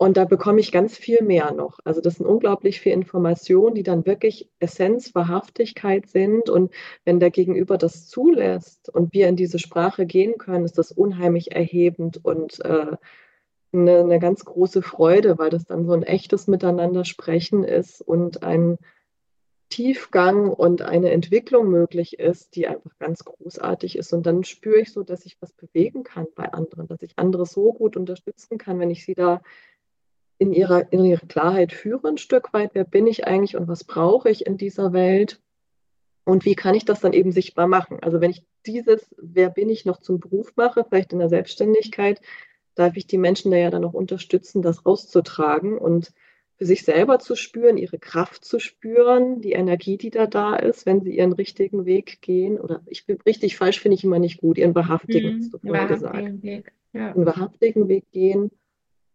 Und 0.00 0.16
da 0.16 0.24
bekomme 0.24 0.60
ich 0.60 0.72
ganz 0.72 0.96
viel 0.96 1.22
mehr 1.22 1.52
noch. 1.52 1.78
Also 1.84 2.00
das 2.00 2.14
sind 2.14 2.24
unglaublich 2.24 2.80
viele 2.80 2.94
Informationen, 2.94 3.74
die 3.74 3.82
dann 3.82 4.06
wirklich 4.06 4.48
Essenz, 4.58 5.14
Wahrhaftigkeit 5.14 6.06
sind. 6.06 6.48
Und 6.48 6.72
wenn 7.04 7.20
der 7.20 7.30
Gegenüber 7.30 7.76
das 7.76 8.08
zulässt 8.08 8.88
und 8.88 9.12
wir 9.12 9.28
in 9.28 9.36
diese 9.36 9.58
Sprache 9.58 10.06
gehen 10.06 10.38
können, 10.38 10.64
ist 10.64 10.78
das 10.78 10.90
unheimlich 10.90 11.52
erhebend 11.52 12.24
und 12.24 12.64
äh, 12.64 12.96
eine, 13.74 13.98
eine 13.98 14.18
ganz 14.20 14.46
große 14.46 14.80
Freude, 14.80 15.36
weil 15.36 15.50
das 15.50 15.66
dann 15.66 15.84
so 15.84 15.92
ein 15.92 16.02
echtes 16.02 16.46
Miteinander 16.46 17.04
sprechen 17.04 17.62
ist 17.62 18.00
und 18.00 18.42
ein 18.42 18.78
Tiefgang 19.68 20.48
und 20.48 20.80
eine 20.80 21.10
Entwicklung 21.10 21.68
möglich 21.68 22.18
ist, 22.18 22.56
die 22.56 22.66
einfach 22.66 22.98
ganz 22.98 23.22
großartig 23.22 23.98
ist. 23.98 24.14
Und 24.14 24.24
dann 24.24 24.44
spüre 24.44 24.80
ich 24.80 24.94
so, 24.94 25.02
dass 25.02 25.26
ich 25.26 25.36
was 25.42 25.52
bewegen 25.52 26.04
kann 26.04 26.26
bei 26.34 26.50
anderen, 26.54 26.88
dass 26.88 27.02
ich 27.02 27.12
andere 27.16 27.44
so 27.44 27.74
gut 27.74 27.98
unterstützen 27.98 28.56
kann, 28.56 28.80
wenn 28.80 28.90
ich 28.90 29.04
sie 29.04 29.14
da 29.14 29.42
in 30.40 30.54
ihrer, 30.54 30.90
in 30.90 31.04
ihrer 31.04 31.26
Klarheit 31.26 31.70
führe, 31.70 32.08
ein 32.08 32.16
Stück 32.16 32.54
weit, 32.54 32.70
wer 32.72 32.84
bin 32.84 33.06
ich 33.06 33.26
eigentlich 33.26 33.56
und 33.56 33.68
was 33.68 33.84
brauche 33.84 34.30
ich 34.30 34.46
in 34.46 34.56
dieser 34.56 34.94
Welt 34.94 35.38
und 36.24 36.46
wie 36.46 36.54
kann 36.54 36.74
ich 36.74 36.86
das 36.86 37.00
dann 37.00 37.12
eben 37.12 37.30
sichtbar 37.30 37.66
machen. 37.66 37.98
Also 38.00 38.22
wenn 38.22 38.30
ich 38.30 38.42
dieses, 38.64 39.14
wer 39.18 39.50
bin 39.50 39.68
ich, 39.68 39.84
noch 39.84 40.00
zum 40.00 40.18
Beruf 40.18 40.56
mache, 40.56 40.86
vielleicht 40.88 41.12
in 41.12 41.18
der 41.18 41.28
Selbstständigkeit, 41.28 42.22
darf 42.74 42.96
ich 42.96 43.06
die 43.06 43.18
Menschen 43.18 43.50
da 43.50 43.58
ja 43.58 43.70
dann 43.70 43.84
auch 43.84 43.92
unterstützen, 43.92 44.62
das 44.62 44.86
rauszutragen 44.86 45.76
und 45.76 46.10
für 46.56 46.64
sich 46.64 46.84
selber 46.84 47.18
zu 47.18 47.36
spüren, 47.36 47.76
ihre 47.76 47.98
Kraft 47.98 48.42
zu 48.42 48.58
spüren, 48.60 49.42
die 49.42 49.52
Energie, 49.52 49.98
die 49.98 50.10
da 50.10 50.26
da 50.26 50.56
ist, 50.56 50.86
wenn 50.86 51.02
sie 51.02 51.18
ihren 51.18 51.34
richtigen 51.34 51.84
Weg 51.84 52.22
gehen. 52.22 52.58
Oder 52.58 52.80
ich 52.86 53.04
bin 53.04 53.18
richtig 53.26 53.58
falsch, 53.58 53.78
finde 53.78 53.96
ich 53.96 54.04
immer 54.04 54.18
nicht 54.18 54.40
gut, 54.40 54.56
ihren 54.56 54.74
wahrhaftigen, 54.74 55.34
mhm, 55.34 55.38
hast 55.40 55.52
du 55.52 55.58
vorhin 55.58 55.88
gesagt. 55.88 56.42
Weg. 56.42 56.72
Ja. 56.94 57.12
Einen 57.12 57.26
wahrhaftigen 57.26 57.88
Weg 57.88 58.10
gehen 58.10 58.50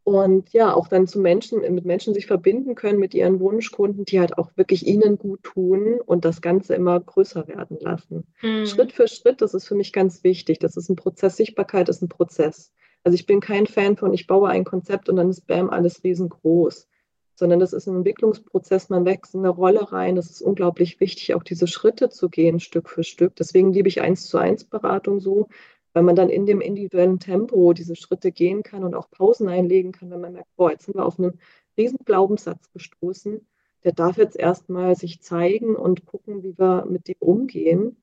und 0.06 0.54
ja, 0.54 0.72
auch 0.72 0.88
dann 0.88 1.08
zu 1.08 1.20
Menschen, 1.20 1.62
mit 1.74 1.84
Menschen 1.84 2.14
sich 2.14 2.28
verbinden 2.28 2.76
können, 2.76 3.00
mit 3.00 3.16
ihren 3.16 3.40
Wunschkunden, 3.40 4.06
die 4.06 4.20
halt 4.20 4.38
auch 4.38 4.52
wirklich 4.56 4.86
ihnen 4.86 5.18
gut 5.18 5.42
tun 5.42 6.00
und 6.06 6.26
das 6.26 6.42
Ganze 6.42 6.76
immer 6.76 7.00
größer 7.00 7.48
werden 7.48 7.80
lassen. 7.82 8.24
Mhm. 8.44 8.68
Schritt 8.68 8.92
für 8.92 9.08
Schritt, 9.08 9.42
das 9.42 9.56
ist 9.56 9.68
für 9.68 9.74
mich 9.74 9.92
ganz 9.92 10.24
wichtig. 10.24 10.60
Das 10.60 10.78
ist 10.78 10.90
ein 10.90 10.96
Prozess. 10.96 11.38
Sichtbarkeit 11.38 11.90
ist 11.90 12.04
ein 12.04 12.08
Prozess. 12.08 12.72
Also 13.04 13.16
ich 13.16 13.26
bin 13.26 13.40
kein 13.40 13.66
Fan 13.66 13.98
von, 13.98 14.14
ich 14.14 14.28
baue 14.28 14.48
ein 14.48 14.64
Konzept 14.64 15.10
und 15.10 15.16
dann 15.16 15.32
ist 15.32 15.48
Bam 15.48 15.72
alles 15.72 16.04
riesengroß, 16.04 16.88
sondern 17.34 17.60
das 17.60 17.74
ist 17.74 17.88
ein 17.88 17.96
Entwicklungsprozess. 17.96 18.90
Man 18.90 19.06
wächst 19.06 19.34
in 19.34 19.40
eine 19.40 19.50
Rolle 19.50 19.92
rein. 19.92 20.16
Das 20.16 20.30
ist 20.30 20.44
unglaublich 20.44 21.00
wichtig, 21.00 21.34
auch 21.34 21.44
diese 21.44 21.66
Schritte 21.66 22.10
zu 22.10 22.30
gehen, 22.30 22.60
Stück 22.60 22.92
für 22.92 23.04
Stück. 23.04 23.36
Deswegen 23.38 23.74
liebe 23.74 23.88
ich 23.88 24.02
eins 24.02 24.28
zu 24.28 24.38
eins 24.38 24.66
Beratung 24.66 25.20
so, 25.20 25.48
weil 25.96 26.04
man 26.04 26.18
dann 26.18 26.30
in 26.30 26.46
dem 26.46 26.60
individuellen 26.60 27.20
Tempo 27.20 27.72
diese 27.72 27.96
Schritte 27.96 28.34
gehen 28.34 28.64
kann 28.64 28.84
und 28.84 28.96
auch 28.96 29.10
Pausen 29.10 29.48
einlegen 29.48 29.94
kann, 29.94 30.12
wenn 30.12 30.20
man 30.20 30.34
merkt, 30.34 30.54
boah, 30.58 30.70
jetzt 30.70 30.86
sind 30.86 30.96
wir 30.96 31.06
auf 31.06 31.18
einen 31.18 31.40
riesen 31.78 32.00
Glaubenssatz 32.04 32.70
gestoßen, 32.74 33.48
der 33.86 33.94
darf 33.94 34.18
jetzt 34.18 34.36
erstmal 34.36 34.98
sich 34.98 35.22
zeigen 35.22 35.74
und 35.74 36.06
gucken, 36.06 36.44
wie 36.44 36.60
wir 36.60 36.86
mit 36.86 37.08
dem 37.08 37.16
umgehen. 37.20 37.96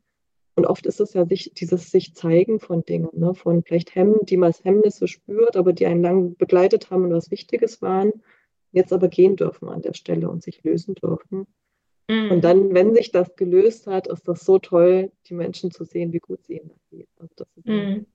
Und 0.55 0.67
oft 0.67 0.87
ist 0.87 1.01
es 1.01 1.13
ja 1.13 1.27
sich, 1.27 1.53
dieses 1.53 1.91
sich 1.91 2.15
zeigen 2.15 2.61
von 2.61 2.83
Dingen, 2.83 3.11
ne? 3.13 3.35
von 3.35 3.63
vielleicht 3.63 3.95
Hemmen, 3.95 4.21
die 4.23 4.39
man 4.39 4.49
als 4.49 4.65
Hemmnisse 4.65 5.07
spürt, 5.07 5.57
aber 5.59 5.75
die 5.75 5.85
einen 5.85 6.03
lang 6.03 6.37
begleitet 6.37 6.91
haben 6.91 7.05
und 7.05 7.13
was 7.13 7.31
Wichtiges 7.31 7.83
waren, 7.83 8.13
jetzt 8.71 8.95
aber 8.95 9.09
gehen 9.09 9.37
dürfen 9.37 9.69
an 9.69 9.83
der 9.83 9.93
Stelle 9.93 10.31
und 10.31 10.43
sich 10.43 10.65
lösen 10.65 10.95
dürfen. 10.95 11.47
Mhm. 12.09 12.31
Und 12.31 12.41
dann, 12.43 12.75
wenn 12.75 12.95
sich 12.95 13.11
das 13.13 13.37
gelöst 13.37 13.87
hat, 13.87 14.07
ist 14.07 14.27
das 14.29 14.45
so 14.45 14.59
toll, 14.59 15.13
die 15.29 15.35
Menschen 15.35 15.71
zu 15.71 15.85
sehen, 15.85 16.13
wie 16.13 16.19
gut 16.19 16.45
sie 16.45 16.59
ihnen 16.59 16.73
geht. 16.91 17.09
Also 17.19 17.33
das 17.37 17.49
ist 17.57 17.67
ein 17.67 17.89
mhm. 17.89 18.07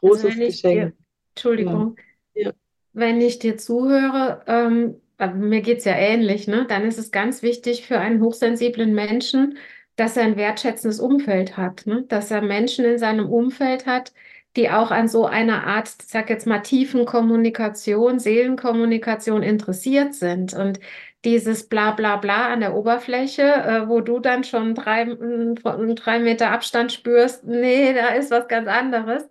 großes 0.00 0.24
also 0.24 0.38
Geschenk. 0.38 0.74
Dir, 0.74 0.92
Entschuldigung. 1.34 1.96
Ja. 2.34 2.46
Ja. 2.46 2.52
Wenn 2.92 3.20
ich 3.20 3.38
dir 3.38 3.56
zuhöre, 3.56 4.42
ähm, 4.46 4.96
mir 5.34 5.60
geht 5.60 5.78
es 5.78 5.84
ja 5.84 5.94
ähnlich, 5.94 6.48
ne? 6.48 6.66
dann 6.68 6.84
ist 6.84 6.98
es 6.98 7.10
ganz 7.10 7.42
wichtig 7.42 7.86
für 7.86 7.98
einen 7.98 8.22
hochsensiblen 8.22 8.94
Menschen, 8.94 9.58
dass 9.96 10.16
er 10.16 10.24
ein 10.24 10.36
wertschätzendes 10.36 11.00
Umfeld 11.00 11.56
hat, 11.56 11.86
ne? 11.86 12.04
dass 12.08 12.30
er 12.30 12.42
Menschen 12.42 12.84
in 12.84 12.98
seinem 12.98 13.28
Umfeld 13.28 13.86
hat, 13.86 14.12
die 14.56 14.70
auch 14.70 14.90
an 14.90 15.08
so 15.08 15.26
einer 15.26 15.66
Art, 15.66 15.88
ich 16.00 16.08
sag 16.08 16.28
jetzt 16.28 16.46
mal, 16.46 16.60
tiefen 16.60 17.06
Kommunikation, 17.06 18.18
Seelenkommunikation 18.18 19.42
interessiert 19.42 20.14
sind. 20.14 20.52
Und 20.54 20.78
dieses 21.24 21.68
bla 21.68 21.92
bla 21.92 22.16
bla 22.16 22.48
an 22.52 22.60
der 22.60 22.74
Oberfläche, 22.74 23.42
äh, 23.42 23.88
wo 23.88 24.00
du 24.00 24.18
dann 24.18 24.44
schon 24.44 24.74
drei, 24.74 25.04
drei 25.04 26.18
Meter 26.18 26.50
Abstand 26.50 26.92
spürst, 26.92 27.44
nee, 27.44 27.92
da 27.94 28.08
ist 28.08 28.30
was 28.30 28.48
ganz 28.48 28.68
anderes. 28.68 29.28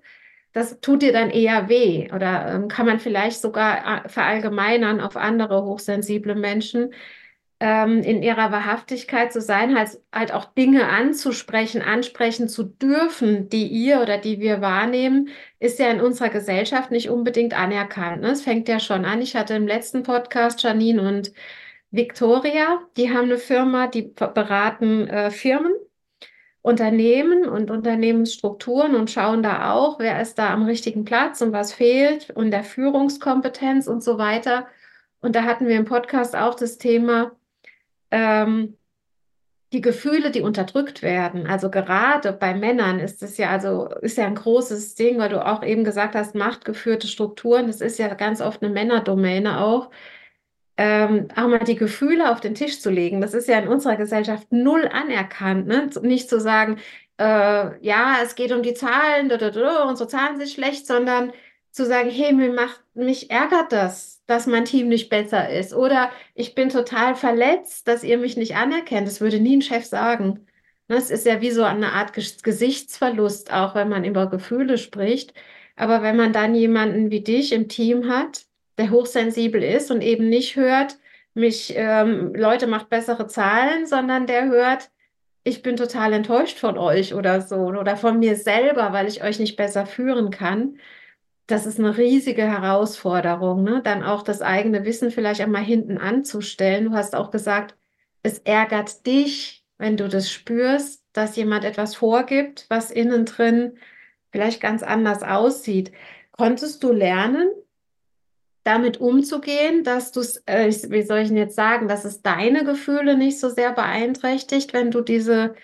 Das 0.53 0.79
tut 0.81 1.01
dir 1.01 1.13
dann 1.13 1.29
eher 1.29 1.69
weh 1.69 2.09
oder 2.13 2.53
ähm, 2.53 2.67
kann 2.67 2.85
man 2.85 2.99
vielleicht 2.99 3.41
sogar 3.41 4.05
äh, 4.05 4.09
verallgemeinern 4.09 4.99
auf 5.01 5.15
andere 5.17 5.63
hochsensible 5.63 6.35
Menschen, 6.35 6.93
ähm, 7.61 8.01
in 8.01 8.23
ihrer 8.23 8.51
Wahrhaftigkeit 8.51 9.31
zu 9.31 9.39
sein, 9.39 9.77
halt, 9.77 9.99
halt 10.11 10.33
auch 10.33 10.45
Dinge 10.45 10.87
anzusprechen, 10.89 11.83
ansprechen 11.83 12.49
zu 12.49 12.63
dürfen, 12.63 13.49
die 13.49 13.67
ihr 13.67 14.01
oder 14.01 14.17
die 14.17 14.39
wir 14.39 14.61
wahrnehmen, 14.61 15.29
ist 15.59 15.77
ja 15.77 15.91
in 15.91 16.01
unserer 16.01 16.29
Gesellschaft 16.29 16.89
nicht 16.89 17.11
unbedingt 17.11 17.53
anerkannt. 17.53 18.21
Ne? 18.23 18.31
Es 18.31 18.41
fängt 18.41 18.67
ja 18.67 18.79
schon 18.79 19.05
an. 19.05 19.21
Ich 19.21 19.35
hatte 19.35 19.53
im 19.53 19.67
letzten 19.67 20.01
Podcast 20.01 20.63
Janine 20.63 21.03
und 21.07 21.33
Victoria, 21.91 22.79
die 22.97 23.09
haben 23.09 23.25
eine 23.25 23.37
Firma, 23.37 23.87
die 23.87 24.03
beraten 24.03 25.07
äh, 25.07 25.29
Firmen, 25.29 25.73
Unternehmen 26.61 27.47
und 27.47 27.71
Unternehmensstrukturen 27.71 28.95
und 28.95 29.09
schauen 29.09 29.43
da 29.43 29.73
auch, 29.73 29.99
wer 29.99 30.21
ist 30.21 30.37
da 30.37 30.53
am 30.53 30.63
richtigen 30.63 31.05
Platz 31.05 31.41
und 31.41 31.51
was 31.51 31.73
fehlt 31.73 32.29
und 32.31 32.51
der 32.51 32.63
Führungskompetenz 32.63 33.87
und 33.87 34.03
so 34.03 34.17
weiter. 34.17 34.67
Und 35.21 35.35
da 35.35 35.43
hatten 35.43 35.67
wir 35.67 35.75
im 35.75 35.85
Podcast 35.85 36.35
auch 36.35 36.55
das 36.55 36.77
Thema, 36.77 37.31
ähm, 38.11 38.77
die 39.73 39.81
Gefühle, 39.81 40.31
die 40.31 40.41
unterdrückt 40.41 41.01
werden. 41.01 41.47
Also 41.47 41.69
gerade 41.69 42.33
bei 42.33 42.53
Männern 42.53 42.99
ist 42.99 43.23
es 43.23 43.37
ja 43.37 43.49
also 43.49 43.87
ist 44.01 44.17
ja 44.17 44.25
ein 44.27 44.35
großes 44.35 44.95
Ding, 44.95 45.17
weil 45.17 45.29
du 45.29 45.45
auch 45.45 45.63
eben 45.63 45.83
gesagt 45.83 46.15
hast, 46.15 46.35
machtgeführte 46.35 47.07
Strukturen. 47.07 47.67
Das 47.67 47.81
ist 47.81 47.97
ja 47.97 48.13
ganz 48.13 48.41
oft 48.41 48.61
eine 48.61 48.71
Männerdomäne 48.71 49.61
auch. 49.61 49.89
Ähm, 50.83 51.27
auch 51.35 51.47
mal 51.47 51.59
die 51.59 51.75
Gefühle 51.75 52.31
auf 52.31 52.39
den 52.41 52.55
Tisch 52.55 52.81
zu 52.81 52.89
legen. 52.89 53.21
Das 53.21 53.35
ist 53.35 53.47
ja 53.47 53.59
in 53.59 53.67
unserer 53.67 53.97
Gesellschaft 53.97 54.51
null 54.51 54.87
anerkannt. 54.91 55.67
Ne? 55.67 55.91
Nicht 56.01 56.27
zu 56.27 56.39
sagen, 56.39 56.79
äh, 57.19 57.23
ja, 57.85 58.17
es 58.23 58.33
geht 58.33 58.51
um 58.51 58.63
die 58.63 58.73
Zahlen, 58.73 59.29
da, 59.29 59.37
da, 59.37 59.83
unsere 59.87 60.09
Zahlen 60.09 60.37
sind 60.37 60.49
schlecht, 60.49 60.87
sondern 60.87 61.33
zu 61.71 61.85
sagen, 61.85 62.09
hey, 62.09 62.33
mir 62.33 62.51
macht, 62.51 62.81
mich 62.95 63.29
ärgert 63.29 63.71
das, 63.71 64.23
dass 64.25 64.47
mein 64.47 64.65
Team 64.65 64.89
nicht 64.89 65.09
besser 65.09 65.49
ist. 65.51 65.73
Oder 65.75 66.09
ich 66.33 66.55
bin 66.55 66.69
total 66.69 67.15
verletzt, 67.15 67.87
dass 67.87 68.03
ihr 68.03 68.17
mich 68.17 68.35
nicht 68.35 68.55
anerkennt. 68.55 69.07
Das 69.07 69.21
würde 69.21 69.39
nie 69.39 69.57
ein 69.57 69.61
Chef 69.61 69.85
sagen. 69.85 70.47
Das 70.87 71.11
ist 71.11 71.27
ja 71.27 71.41
wie 71.41 71.51
so 71.51 71.63
eine 71.63 71.93
Art 71.93 72.13
Gesichtsverlust, 72.13 73.53
auch 73.53 73.75
wenn 73.75 73.89
man 73.89 74.03
über 74.03 74.29
Gefühle 74.31 74.79
spricht. 74.79 75.33
Aber 75.75 76.01
wenn 76.01 76.17
man 76.17 76.33
dann 76.33 76.55
jemanden 76.55 77.11
wie 77.11 77.21
dich 77.21 77.51
im 77.53 77.69
Team 77.69 78.09
hat, 78.09 78.45
der 78.81 78.91
hochsensibel 78.91 79.63
ist 79.63 79.91
und 79.91 80.01
eben 80.01 80.29
nicht 80.29 80.55
hört, 80.55 80.97
mich, 81.33 81.73
ähm, 81.75 82.33
Leute 82.35 82.67
macht 82.67 82.89
bessere 82.89 83.27
Zahlen, 83.27 83.85
sondern 83.85 84.27
der 84.27 84.45
hört, 84.45 84.89
ich 85.43 85.61
bin 85.63 85.77
total 85.77 86.13
enttäuscht 86.13 86.59
von 86.59 86.77
euch 86.77 87.13
oder 87.13 87.41
so 87.41 87.55
oder 87.55 87.97
von 87.97 88.19
mir 88.19 88.35
selber, 88.35 88.93
weil 88.93 89.07
ich 89.07 89.23
euch 89.23 89.39
nicht 89.39 89.55
besser 89.55 89.85
führen 89.85 90.29
kann 90.29 90.77
das 91.51 91.65
ist 91.65 91.79
eine 91.79 91.97
riesige 91.97 92.43
Herausforderung, 92.43 93.63
ne? 93.63 93.81
Dann 93.83 94.03
auch 94.03 94.23
das 94.23 94.41
eigene 94.41 94.85
Wissen 94.85 95.11
vielleicht 95.11 95.41
einmal 95.41 95.63
hinten 95.63 95.97
anzustellen. 95.97 96.85
Du 96.85 96.91
hast 96.93 97.15
auch 97.15 97.31
gesagt, 97.31 97.75
es 98.23 98.39
ärgert 98.39 99.05
dich, 99.05 99.65
wenn 99.77 99.97
du 99.97 100.07
das 100.07 100.31
spürst, 100.31 101.03
dass 101.13 101.35
jemand 101.35 101.65
etwas 101.65 101.95
vorgibt, 101.95 102.65
was 102.69 102.91
innen 102.91 103.25
drin 103.25 103.77
vielleicht 104.31 104.61
ganz 104.61 104.81
anders 104.83 105.23
aussieht. 105.23 105.91
Konntest 106.31 106.83
du 106.83 106.93
lernen, 106.93 107.49
damit 108.63 109.01
umzugehen, 109.01 109.83
dass 109.83 110.11
du 110.11 110.19
es, 110.19 110.43
äh, 110.45 110.71
wie 110.89 111.01
soll 111.03 111.19
ich 111.19 111.29
denn 111.29 111.37
jetzt 111.37 111.55
sagen, 111.55 111.87
dass 111.87 112.05
es 112.05 112.21
deine 112.21 112.63
Gefühle 112.63 113.17
nicht 113.17 113.39
so 113.39 113.49
sehr 113.49 113.71
beeinträchtigt, 113.71 114.73
wenn 114.73 114.91
du 114.91 115.01
diese 115.01 115.55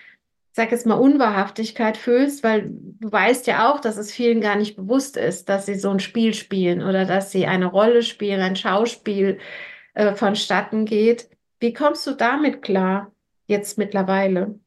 sag 0.58 0.72
jetzt 0.72 0.86
mal, 0.86 0.94
Unwahrhaftigkeit 0.94 1.96
fühlst, 1.96 2.42
weil 2.42 2.68
du 2.68 3.12
weißt 3.12 3.46
ja 3.46 3.70
auch, 3.70 3.80
dass 3.80 3.96
es 3.96 4.10
vielen 4.10 4.40
gar 4.40 4.56
nicht 4.56 4.74
bewusst 4.74 5.16
ist, 5.16 5.48
dass 5.48 5.66
sie 5.66 5.76
so 5.76 5.88
ein 5.88 6.00
Spiel 6.00 6.34
spielen 6.34 6.82
oder 6.82 7.04
dass 7.04 7.30
sie 7.30 7.46
eine 7.46 7.66
Rolle 7.66 8.02
spielen, 8.02 8.40
ein 8.40 8.56
Schauspiel, 8.56 9.38
äh, 9.94 10.16
vonstatten 10.16 10.84
geht. 10.84 11.30
Wie 11.60 11.72
kommst 11.72 12.04
du 12.08 12.12
damit 12.12 12.62
klar, 12.62 13.12
jetzt 13.46 13.78
mittlerweile? 13.78 14.58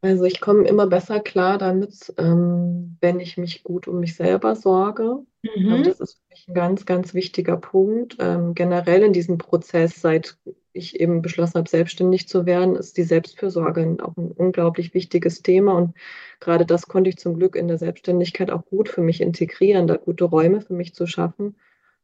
Also 0.00 0.22
ich 0.24 0.40
komme 0.40 0.68
immer 0.68 0.86
besser 0.86 1.18
klar 1.18 1.58
damit, 1.58 2.14
ähm, 2.16 2.98
wenn 3.00 3.18
ich 3.18 3.36
mich 3.38 3.64
gut 3.64 3.88
um 3.88 3.98
mich 3.98 4.14
selber 4.14 4.54
sorge. 4.54 5.26
Ähm, 5.68 5.82
Mhm. 5.82 5.82
das 5.82 6.00
ist 6.00 6.14
für 6.14 6.22
mich 6.30 6.48
ein 6.48 6.54
ganz, 6.54 6.86
ganz 6.86 7.14
wichtiger 7.14 7.56
Punkt. 7.56 8.16
Ähm, 8.20 8.54
generell 8.54 9.02
in 9.02 9.12
diesem 9.12 9.38
Prozess, 9.38 10.00
seit 10.00 10.36
ich 10.72 11.00
eben 11.00 11.22
beschlossen 11.22 11.54
habe, 11.58 11.68
selbstständig 11.68 12.28
zu 12.28 12.46
werden, 12.46 12.76
ist 12.76 12.96
die 12.96 13.02
Selbstfürsorge 13.02 13.96
auch 14.02 14.16
ein 14.16 14.30
unglaublich 14.32 14.94
wichtiges 14.94 15.42
Thema. 15.42 15.74
Und 15.76 15.94
gerade 16.40 16.64
das 16.66 16.86
konnte 16.86 17.10
ich 17.10 17.18
zum 17.18 17.36
Glück 17.38 17.56
in 17.56 17.68
der 17.68 17.78
Selbstständigkeit 17.78 18.50
auch 18.50 18.64
gut 18.66 18.88
für 18.88 19.02
mich 19.02 19.20
integrieren, 19.20 19.86
da 19.86 19.96
gute 19.96 20.24
Räume 20.24 20.60
für 20.60 20.74
mich 20.74 20.94
zu 20.94 21.06
schaffen. 21.06 21.56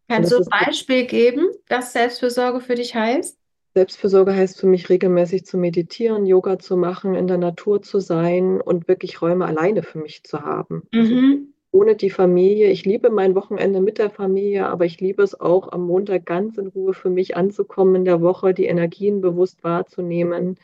Kannst 0.08 0.30
du 0.32 0.36
ein 0.38 0.44
Beispiel 0.66 1.06
geben, 1.06 1.48
was 1.68 1.92
Selbstfürsorge 1.92 2.60
für 2.60 2.74
dich 2.74 2.94
heißt? 2.94 3.38
Selbstfürsorge 3.74 4.34
heißt 4.34 4.58
für 4.60 4.66
mich 4.66 4.88
regelmäßig 4.88 5.44
zu 5.46 5.56
meditieren, 5.56 6.26
Yoga 6.26 6.58
zu 6.58 6.76
machen, 6.76 7.14
in 7.14 7.26
der 7.26 7.38
Natur 7.38 7.82
zu 7.82 8.00
sein 8.00 8.60
und 8.60 8.88
wirklich 8.88 9.22
Räume 9.22 9.46
alleine 9.46 9.82
für 9.82 9.98
mich 9.98 10.24
zu 10.24 10.40
haben. 10.42 10.82
Also 10.98 11.14
Mhm. 11.14 11.52
Ohne 11.78 11.94
die 11.94 12.10
Familie. 12.10 12.70
Ich 12.70 12.84
liebe 12.84 13.10
mein 13.10 13.34
Wochenende 13.34 13.80
mit 13.80 13.98
der 13.98 14.10
Familie, 14.10 14.66
aber 14.68 14.84
ich 14.84 15.00
liebe 15.00 15.22
es 15.22 15.38
auch, 15.40 15.70
am 15.72 15.86
Montag 15.86 16.26
ganz 16.26 16.58
in 16.58 16.66
Ruhe 16.68 16.92
für 16.92 17.10
mich 17.10 17.36
anzukommen 17.36 17.94
in 17.96 18.04
der 18.04 18.20
Woche, 18.20 18.52
die 18.52 18.66
Energien 18.66 19.20
bewusst 19.20 19.62
wahrzunehmen. 19.62 20.56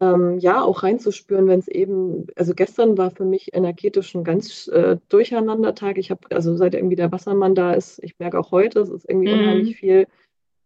Ähm, 0.00 0.38
ja, 0.38 0.62
auch 0.62 0.84
reinzuspüren, 0.84 1.48
wenn 1.48 1.58
es 1.58 1.68
eben, 1.68 2.28
also 2.36 2.54
gestern 2.54 2.96
war 2.96 3.10
für 3.10 3.24
mich 3.24 3.54
energetisch 3.54 4.14
ein 4.14 4.24
ganz 4.24 4.68
äh, 4.68 4.96
Durcheinandertag. 5.08 5.98
Ich 5.98 6.10
habe, 6.10 6.22
also 6.30 6.56
seit 6.56 6.74
irgendwie 6.74 6.96
der 6.96 7.12
Wassermann 7.12 7.54
da 7.54 7.74
ist, 7.74 8.02
ich 8.02 8.18
merke 8.18 8.38
auch 8.38 8.50
heute, 8.52 8.80
es 8.80 8.90
ist 8.90 9.08
irgendwie 9.08 9.28
unheimlich 9.28 9.70
Mhm. 9.70 9.74
viel 9.74 10.06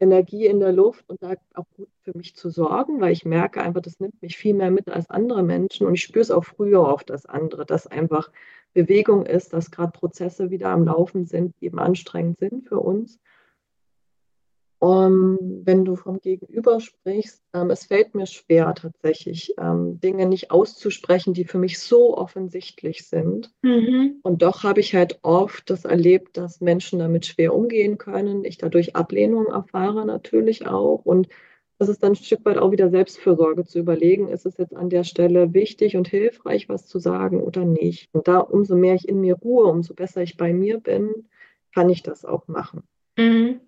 Energie 0.01 0.47
in 0.47 0.61
der 0.61 0.73
Luft 0.73 1.05
und 1.09 1.23
da 1.23 1.35
auch 1.55 1.67
gut 1.77 1.89
für 2.03 2.17
mich 2.17 2.35
zu 2.37 2.51
sorgen, 2.51 3.01
weil 3.01 3.13
ich 3.13 3.25
merke 3.25 3.63
einfach, 3.63 3.81
das 3.81 4.01
nimmt 4.01 4.21
mich 4.21 4.37
viel 4.37 4.55
mehr 4.55 4.71
mit 4.71 4.89
als 4.89 5.09
andere 5.11 5.43
Menschen 5.43 5.87
und 5.87 5.95
ich 5.95 6.03
spüre 6.03 6.23
es 6.23 6.31
auch 6.31 6.45
früher 6.45 6.87
auf 6.89 7.05
das 7.05 7.25
andere, 7.27 7.65
dass 7.65 7.87
einfach 7.87 8.31
Bewegung 8.73 9.27
ist, 9.27 9.53
dass 9.53 9.71
gerade 9.71 9.93
Prozesse 9.93 10.51
wieder 10.51 10.69
am 10.69 10.85
Laufen 10.85 11.27
sind, 11.27 11.55
die 11.61 11.67
eben 11.67 11.79
anstrengend 11.79 12.39
sind 12.39 12.67
für 12.67 12.81
uns. 12.81 13.21
Um, 14.83 15.39
wenn 15.65 15.85
du 15.85 15.95
vom 15.95 16.19
Gegenüber 16.19 16.81
sprichst, 16.81 17.41
ähm, 17.55 17.71
es 17.71 17.87
fällt 17.87 18.17
mir 18.17 18.27
schwer 18.27 18.75
tatsächlich, 18.75 19.55
ähm, 19.57 20.01
Dinge 20.01 20.27
nicht 20.27 20.51
auszusprechen, 20.51 21.35
die 21.35 21.45
für 21.45 21.59
mich 21.59 21.79
so 21.79 22.19
offensichtlich 22.19 23.07
sind. 23.07 23.53
Mhm. 23.63 24.17
Und 24.25 24.43
doch 24.43 24.65
habe 24.65 24.81
ich 24.81 24.93
halt 24.93 25.21
oft 25.23 25.71
das 25.71 25.85
erlebt, 25.85 26.37
dass 26.37 26.61
Menschen 26.61 26.99
damit 26.99 27.27
schwer 27.27 27.55
umgehen 27.55 27.97
können. 27.97 28.45
Ich 28.45 28.59
dadurch 28.59 28.97
Ablehnung 28.97 29.47
erfahre 29.47 30.05
natürlich 30.05 30.67
auch. 30.67 31.05
Und 31.05 31.29
das 31.83 31.89
ist 31.89 32.05
dann 32.05 32.13
ein 32.13 32.17
Stück 32.17 32.45
weit 32.45 32.59
auch 32.59 32.71
wieder 32.71 32.91
Selbstfürsorge 32.91 33.65
zu 33.65 33.81
überlegen, 33.81 34.29
ist 34.29 34.47
es 34.47 34.57
jetzt 34.57 34.73
an 34.73 34.89
der 34.89 35.03
Stelle 35.03 35.53
wichtig 35.53 35.97
und 35.97 36.07
hilfreich, 36.07 36.69
was 36.69 36.87
zu 36.87 37.01
sagen 37.01 37.43
oder 37.43 37.65
nicht. 37.65 38.09
Und 38.13 38.29
da 38.29 38.39
umso 38.39 38.77
mehr 38.77 38.95
ich 38.95 39.09
in 39.09 39.21
mir 39.21 39.35
ruhe, 39.35 39.67
umso 39.67 39.93
besser 39.93 40.23
ich 40.23 40.37
bei 40.37 40.53
mir 40.53 40.79
bin, 40.79 41.27
kann 41.75 41.91
ich 41.91 42.05
das 42.05 42.25
auch 42.25 42.47
machen. 42.47 42.85
Mhm. 43.19 43.59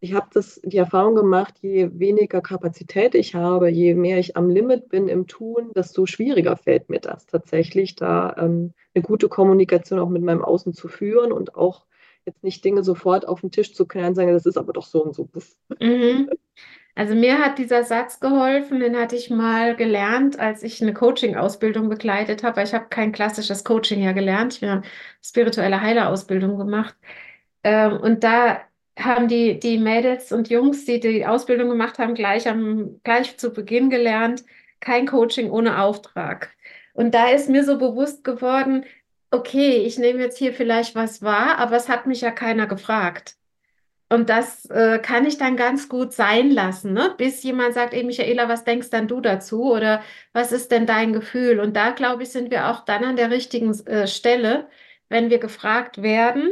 Ich 0.00 0.12
habe 0.12 0.26
das, 0.34 0.60
die 0.64 0.76
Erfahrung 0.76 1.14
gemacht, 1.14 1.54
je 1.60 1.88
weniger 1.92 2.40
Kapazität 2.40 3.14
ich 3.14 3.36
habe, 3.36 3.68
je 3.68 3.94
mehr 3.94 4.18
ich 4.18 4.36
am 4.36 4.50
Limit 4.50 4.88
bin 4.88 5.06
im 5.06 5.28
Tun, 5.28 5.70
desto 5.76 6.06
schwieriger 6.06 6.56
fällt 6.56 6.90
mir 6.90 6.98
das 6.98 7.26
tatsächlich, 7.26 7.94
da 7.94 8.34
ähm, 8.38 8.72
eine 8.92 9.04
gute 9.04 9.28
Kommunikation 9.28 10.00
auch 10.00 10.08
mit 10.08 10.22
meinem 10.22 10.42
Außen 10.42 10.72
zu 10.72 10.88
führen 10.88 11.30
und 11.30 11.54
auch 11.54 11.86
jetzt 12.26 12.42
nicht 12.42 12.64
Dinge 12.64 12.82
sofort 12.82 13.28
auf 13.28 13.42
den 13.42 13.52
Tisch 13.52 13.72
zu 13.72 13.86
knallen 13.86 14.08
und 14.08 14.14
sagen, 14.16 14.32
das 14.32 14.46
ist 14.46 14.58
aber 14.58 14.72
doch 14.72 14.86
so 14.86 15.04
und 15.04 15.14
so. 15.14 15.28
Mhm. 15.78 16.28
Also 16.94 17.14
mir 17.14 17.38
hat 17.38 17.58
dieser 17.58 17.84
Satz 17.84 18.20
geholfen, 18.20 18.80
den 18.80 18.96
hatte 18.96 19.16
ich 19.16 19.30
mal 19.30 19.74
gelernt, 19.76 20.38
als 20.38 20.62
ich 20.62 20.82
eine 20.82 20.92
Coaching-Ausbildung 20.92 21.88
begleitet 21.88 22.42
habe. 22.42 22.62
Ich 22.62 22.74
habe 22.74 22.86
kein 22.90 23.12
klassisches 23.12 23.64
Coaching 23.64 24.02
ja 24.02 24.12
gelernt, 24.12 24.56
ich 24.56 24.62
habe 24.62 24.72
eine 24.72 24.82
spirituelle 25.22 25.80
Heilerausbildung 25.80 26.58
gemacht. 26.58 26.94
Ähm, 27.64 27.98
und 27.98 28.24
da 28.24 28.60
haben 28.98 29.28
die, 29.28 29.58
die 29.58 29.78
Mädels 29.78 30.32
und 30.32 30.50
Jungs, 30.50 30.84
die 30.84 31.00
die 31.00 31.26
Ausbildung 31.26 31.70
gemacht 31.70 31.98
haben, 31.98 32.14
gleich 32.14 32.48
am, 32.48 33.00
gleich 33.04 33.38
zu 33.38 33.52
Beginn 33.52 33.88
gelernt, 33.90 34.44
kein 34.80 35.06
Coaching 35.06 35.50
ohne 35.50 35.80
Auftrag. 35.82 36.54
Und 36.94 37.14
da 37.14 37.30
ist 37.30 37.48
mir 37.48 37.64
so 37.64 37.78
bewusst 37.78 38.24
geworden, 38.24 38.84
okay, 39.30 39.78
ich 39.78 39.98
nehme 39.98 40.20
jetzt 40.20 40.38
hier 40.38 40.52
vielleicht 40.52 40.94
was 40.94 41.22
wahr, 41.22 41.58
aber 41.58 41.76
es 41.76 41.88
hat 41.88 42.06
mich 42.06 42.20
ja 42.20 42.30
keiner 42.30 42.66
gefragt. 42.66 43.36
Und 44.12 44.28
das 44.28 44.66
äh, 44.66 44.98
kann 44.98 45.24
ich 45.24 45.38
dann 45.38 45.56
ganz 45.56 45.88
gut 45.88 46.12
sein 46.12 46.50
lassen, 46.50 46.92
ne? 46.92 47.14
Bis 47.16 47.42
jemand 47.42 47.72
sagt, 47.72 47.94
ey 47.94 48.04
Michaela, 48.04 48.46
was 48.46 48.62
denkst 48.62 48.90
dann 48.90 49.08
du 49.08 49.22
dazu? 49.22 49.72
Oder 49.72 50.02
was 50.34 50.52
ist 50.52 50.70
denn 50.70 50.84
dein 50.84 51.14
Gefühl? 51.14 51.60
Und 51.60 51.74
da, 51.76 51.92
glaube 51.92 52.24
ich, 52.24 52.28
sind 52.28 52.50
wir 52.50 52.68
auch 52.68 52.84
dann 52.84 53.04
an 53.04 53.16
der 53.16 53.30
richtigen 53.30 53.70
äh, 53.86 54.06
Stelle, 54.06 54.68
wenn 55.08 55.30
wir 55.30 55.38
gefragt 55.38 56.02
werden, 56.02 56.50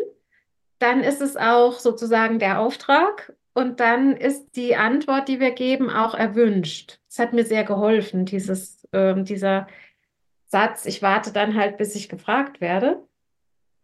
dann 0.78 1.02
ist 1.02 1.20
es 1.20 1.36
auch 1.36 1.78
sozusagen 1.80 2.38
der 2.38 2.60
Auftrag 2.60 3.34
und 3.52 3.78
dann 3.80 4.16
ist 4.16 4.56
die 4.56 4.76
Antwort, 4.76 5.28
die 5.28 5.38
wir 5.38 5.50
geben, 5.50 5.90
auch 5.90 6.14
erwünscht. 6.14 6.98
Es 7.10 7.18
hat 7.18 7.34
mir 7.34 7.44
sehr 7.44 7.64
geholfen, 7.64 8.24
dieses, 8.24 8.88
ähm, 8.94 9.26
dieser 9.26 9.66
Satz, 10.46 10.86
ich 10.86 11.02
warte 11.02 11.30
dann 11.30 11.54
halt, 11.56 11.76
bis 11.76 11.94
ich 11.94 12.08
gefragt 12.08 12.62
werde. 12.62 13.02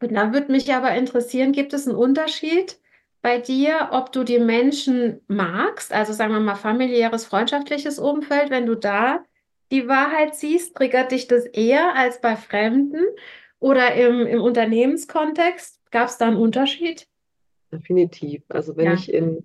Und 0.01 0.15
dann 0.15 0.33
würde 0.33 0.51
mich 0.51 0.73
aber 0.73 0.93
interessieren, 0.95 1.53
gibt 1.53 1.75
es 1.75 1.87
einen 1.87 1.97
Unterschied 1.97 2.79
bei 3.27 3.41
dir, 3.41 3.89
ob 3.91 4.12
du 4.12 4.23
die 4.23 4.39
Menschen 4.39 5.21
magst, 5.27 5.93
also 5.93 6.12
sagen 6.12 6.33
wir 6.33 6.39
mal 6.39 6.55
familiäres, 6.55 7.25
freundschaftliches 7.27 7.99
Umfeld, 7.99 8.51
wenn 8.51 8.67
du 8.67 8.77
da 8.77 9.25
die 9.73 9.89
Wahrheit 9.89 10.37
siehst, 10.37 10.77
triggert 10.77 11.11
dich 11.11 11.27
das 11.27 11.45
eher 11.45 11.97
als 11.97 12.21
bei 12.21 12.37
Fremden 12.37 13.05
oder 13.59 13.95
im, 13.97 14.25
im 14.29 14.41
Unternehmenskontext? 14.41 15.81
Gab 15.91 16.07
es 16.09 16.19
da 16.19 16.29
einen 16.29 16.37
Unterschied? 16.37 17.09
Definitiv. 17.73 18.43
Also 18.49 18.77
wenn 18.77 18.87
Ja. 18.87 18.95
ich 18.95 19.12
in, 19.12 19.45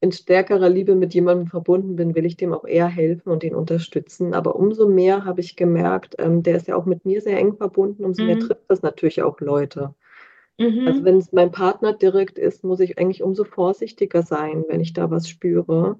in 0.00 0.10
stärkerer 0.12 0.70
Liebe 0.70 0.94
mit 0.94 1.12
jemandem 1.12 1.48
verbunden 1.48 1.96
bin, 1.96 2.14
will 2.14 2.24
ich 2.24 2.36
dem 2.38 2.54
auch 2.54 2.64
eher 2.64 2.88
helfen 2.88 3.28
und 3.30 3.44
ihn 3.44 3.54
unterstützen. 3.54 4.32
Aber 4.34 4.56
umso 4.56 4.88
mehr 4.88 5.24
habe 5.26 5.40
ich 5.42 5.54
gemerkt, 5.56 6.14
ähm, 6.18 6.42
der 6.42 6.56
ist 6.56 6.66
ja 6.68 6.76
auch 6.76 6.86
mit 6.86 7.04
mir 7.04 7.20
sehr 7.20 7.38
eng 7.38 7.56
verbunden, 7.56 8.04
umso 8.06 8.24
mehr 8.24 8.38
Mhm. 8.38 8.38
trifft 8.38 8.64
das 8.68 8.82
natürlich 8.82 9.22
auch 9.22 9.38
Leute. 9.40 9.94
Also 10.84 11.02
Mhm. 11.02 11.04
wenn 11.04 11.18
es 11.18 11.32
mein 11.32 11.52
Partner 11.52 11.92
direkt 11.92 12.38
ist, 12.38 12.64
muss 12.64 12.80
ich 12.80 12.98
eigentlich 12.98 13.22
umso 13.22 13.44
vorsichtiger 13.44 14.22
sein, 14.22 14.64
wenn 14.68 14.80
ich 14.80 14.92
da 14.92 15.10
was 15.10 15.28
spüre 15.28 15.98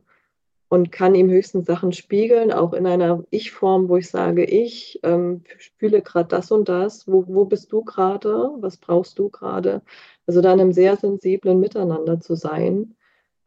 und 0.69 0.93
kann 0.93 1.15
ihm 1.15 1.31
höchstens 1.31 1.67
Sachen 1.67 1.93
spiegeln, 1.93 2.53
auch 2.53 2.75
in 2.75 2.87
einer 2.87 3.25
Ich-Form, 3.31 3.89
wo 3.89 3.97
ich 3.97 4.11
sage, 4.11 4.45
ich 4.45 5.01
ähm, 5.05 5.45
fühle 5.79 6.03
gerade 6.03 6.29
das 6.29 6.51
und 6.53 6.69
das. 6.69 7.09
Wo, 7.09 7.27
wo 7.29 7.47
bist 7.47 7.73
du 7.73 7.85
gerade? 7.85 8.51
Was 8.61 8.77
brauchst 8.79 9.19
du 9.19 9.31
gerade? 9.31 9.83
Also 10.27 10.43
da 10.43 10.53
in 10.55 10.61
einem 10.61 10.73
sehr 10.73 10.97
sensiblen 10.97 11.61
Miteinander 11.61 12.21
zu 12.21 12.35
sein. 12.37 12.97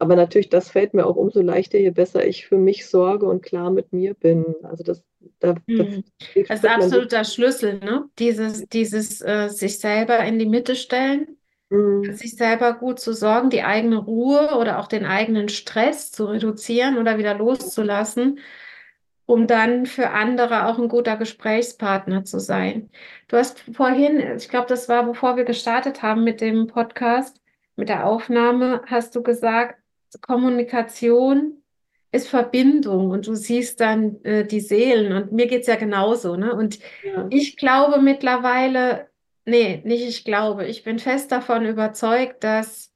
Aber 0.02 0.16
natürlich, 0.16 0.48
das 0.48 0.68
fällt 0.68 0.94
mir 0.94 1.06
auch 1.06 1.14
umso 1.14 1.42
leichter, 1.42 1.78
je 1.78 1.90
besser 1.90 2.26
ich 2.26 2.48
für 2.48 2.58
mich 2.58 2.88
sorge 2.88 3.24
und 3.24 3.40
klar 3.40 3.70
mit 3.70 3.92
mir 3.92 4.14
bin. 4.14 4.56
Also 4.64 4.82
das, 4.82 5.04
da, 5.38 5.54
das 5.54 5.62
Mhm. 5.68 6.02
Das 6.08 6.08
ist 6.08 6.24
spürt 6.26 6.62
man 6.64 6.72
absoluter 6.72 7.22
Schlüssel, 7.22 7.78
ne? 7.78 8.10
Dieses, 8.18 8.68
dieses 8.68 9.20
äh, 9.20 9.48
sich 9.48 9.78
selber 9.78 10.18
in 10.18 10.40
die 10.40 10.46
Mitte 10.46 10.74
stellen, 10.74 11.36
wirklich. 11.70 12.18
sich 12.18 12.34
selber 12.34 12.72
gut 12.72 12.98
zu 12.98 13.12
sorgen, 13.12 13.48
die 13.48 13.62
eigene 13.62 13.98
Ruhe 13.98 14.56
oder 14.58 14.80
auch 14.80 14.88
den 14.88 15.04
eigenen 15.04 15.48
Stress 15.48 16.10
zu 16.10 16.24
reduzieren 16.24 16.98
oder 16.98 17.16
wieder 17.16 17.34
loszulassen, 17.34 18.40
um 19.26 19.46
dann 19.46 19.86
für 19.86 20.10
andere 20.10 20.66
auch 20.66 20.80
ein 20.80 20.88
guter 20.88 21.16
Gesprächspartner 21.16 22.24
zu 22.24 22.40
sein. 22.40 22.90
Du 23.28 23.36
hast 23.36 23.60
vorhin, 23.72 24.18
ich 24.36 24.48
glaube, 24.48 24.66
das 24.66 24.88
war, 24.88 25.06
bevor 25.06 25.36
wir 25.36 25.44
gestartet 25.44 26.02
haben 26.02 26.24
mit 26.24 26.40
dem 26.40 26.66
Podcast, 26.66 27.40
mit 27.76 27.88
der 27.88 28.04
Aufnahme, 28.04 28.82
hast 28.86 29.14
du 29.14 29.22
gesagt, 29.22 29.81
Kommunikation 30.20 31.62
ist 32.12 32.28
Verbindung 32.28 33.10
und 33.10 33.26
du 33.26 33.34
siehst 33.34 33.80
dann 33.80 34.22
äh, 34.24 34.46
die 34.46 34.60
Seelen 34.60 35.12
und 35.12 35.32
mir 35.32 35.46
geht's 35.46 35.66
ja 35.66 35.76
genauso, 35.76 36.36
ne? 36.36 36.54
Und 36.54 36.78
Ja, 37.02 37.26
ich 37.30 37.56
glaube 37.56 38.00
mittlerweile, 38.00 39.08
nee, 39.46 39.80
nicht 39.84 40.06
ich 40.06 40.24
glaube, 40.24 40.66
ich 40.66 40.84
bin 40.84 40.98
fest 40.98 41.32
davon 41.32 41.64
überzeugt, 41.64 42.44
dass 42.44 42.92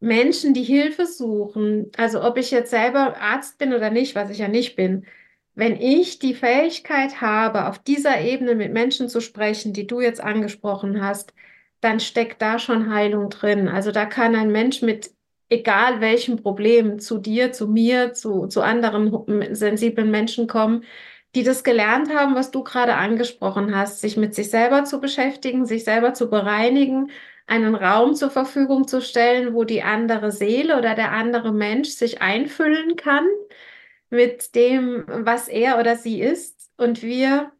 Menschen, 0.00 0.54
die 0.54 0.62
Hilfe 0.62 1.06
suchen, 1.06 1.90
also 1.96 2.22
ob 2.22 2.36
ich 2.36 2.50
jetzt 2.50 2.70
selber 2.70 3.16
Arzt 3.20 3.58
bin 3.58 3.72
oder 3.72 3.90
nicht, 3.90 4.14
was 4.14 4.30
ich 4.30 4.38
ja 4.38 4.48
nicht 4.48 4.76
bin, 4.76 5.06
wenn 5.54 5.80
ich 5.80 6.20
die 6.20 6.34
Fähigkeit 6.34 7.20
habe, 7.20 7.66
auf 7.66 7.80
dieser 7.80 8.20
Ebene 8.20 8.54
mit 8.54 8.72
Menschen 8.72 9.08
zu 9.08 9.20
sprechen, 9.20 9.72
die 9.72 9.88
du 9.88 10.00
jetzt 10.00 10.20
angesprochen 10.20 11.02
hast, 11.02 11.34
dann 11.80 11.98
steckt 11.98 12.40
da 12.42 12.60
schon 12.60 12.92
Heilung 12.94 13.28
drin. 13.30 13.68
Also 13.68 13.90
da 13.90 14.06
kann 14.06 14.36
ein 14.36 14.52
Mensch 14.52 14.82
mit 14.82 15.10
egal 15.48 16.00
welchem 16.00 16.36
Problem 16.36 16.98
zu 16.98 17.18
dir, 17.18 17.52
zu 17.52 17.68
mir, 17.68 18.12
zu, 18.14 18.46
zu 18.46 18.62
anderen 18.62 19.54
sensiblen 19.54 20.10
Menschen 20.10 20.46
kommen, 20.46 20.84
die 21.34 21.42
das 21.42 21.64
gelernt 21.64 22.14
haben, 22.14 22.34
was 22.34 22.50
du 22.50 22.64
gerade 22.64 22.94
angesprochen 22.94 23.76
hast, 23.76 24.00
sich 24.00 24.16
mit 24.16 24.34
sich 24.34 24.50
selber 24.50 24.84
zu 24.84 25.00
beschäftigen, 25.00 25.66
sich 25.66 25.84
selber 25.84 26.14
zu 26.14 26.30
bereinigen, 26.30 27.10
einen 27.46 27.74
Raum 27.74 28.14
zur 28.14 28.30
Verfügung 28.30 28.86
zu 28.88 29.00
stellen, 29.00 29.54
wo 29.54 29.64
die 29.64 29.82
andere 29.82 30.32
Seele 30.32 30.78
oder 30.78 30.94
der 30.94 31.12
andere 31.12 31.52
Mensch 31.52 31.90
sich 31.90 32.20
einfüllen 32.22 32.96
kann 32.96 33.26
mit 34.10 34.54
dem, 34.54 35.04
was 35.08 35.48
er 35.48 35.78
oder 35.78 35.96
sie 35.96 36.20
ist. 36.20 36.70
Und 36.76 37.02
wir 37.02 37.52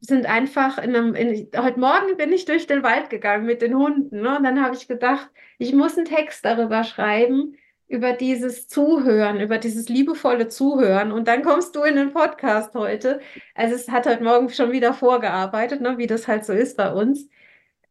sind 0.00 0.26
einfach 0.26 0.78
in 0.78 0.96
einem, 0.96 1.14
in, 1.14 1.48
heute 1.56 1.78
Morgen 1.78 2.16
bin 2.16 2.32
ich 2.32 2.46
durch 2.46 2.66
den 2.66 2.82
Wald 2.82 3.10
gegangen 3.10 3.46
mit 3.46 3.62
den 3.62 3.76
Hunden. 3.76 4.22
Ne? 4.22 4.38
Und 4.38 4.44
dann 4.44 4.62
habe 4.62 4.74
ich 4.74 4.88
gedacht, 4.88 5.30
ich 5.58 5.74
muss 5.74 5.96
einen 5.96 6.06
Text 6.06 6.44
darüber 6.44 6.84
schreiben, 6.84 7.56
über 7.86 8.12
dieses 8.12 8.68
Zuhören, 8.68 9.40
über 9.40 9.58
dieses 9.58 9.88
liebevolle 9.88 10.48
Zuhören. 10.48 11.12
Und 11.12 11.28
dann 11.28 11.42
kommst 11.42 11.76
du 11.76 11.82
in 11.82 11.96
den 11.96 12.12
Podcast 12.12 12.74
heute. 12.74 13.20
Also 13.54 13.74
es 13.74 13.90
hat 13.90 14.06
heute 14.06 14.22
Morgen 14.22 14.48
schon 14.48 14.72
wieder 14.72 14.94
vorgearbeitet, 14.94 15.80
ne? 15.80 15.98
wie 15.98 16.06
das 16.06 16.28
halt 16.28 16.44
so 16.44 16.52
ist 16.52 16.76
bei 16.76 16.92
uns. 16.92 17.28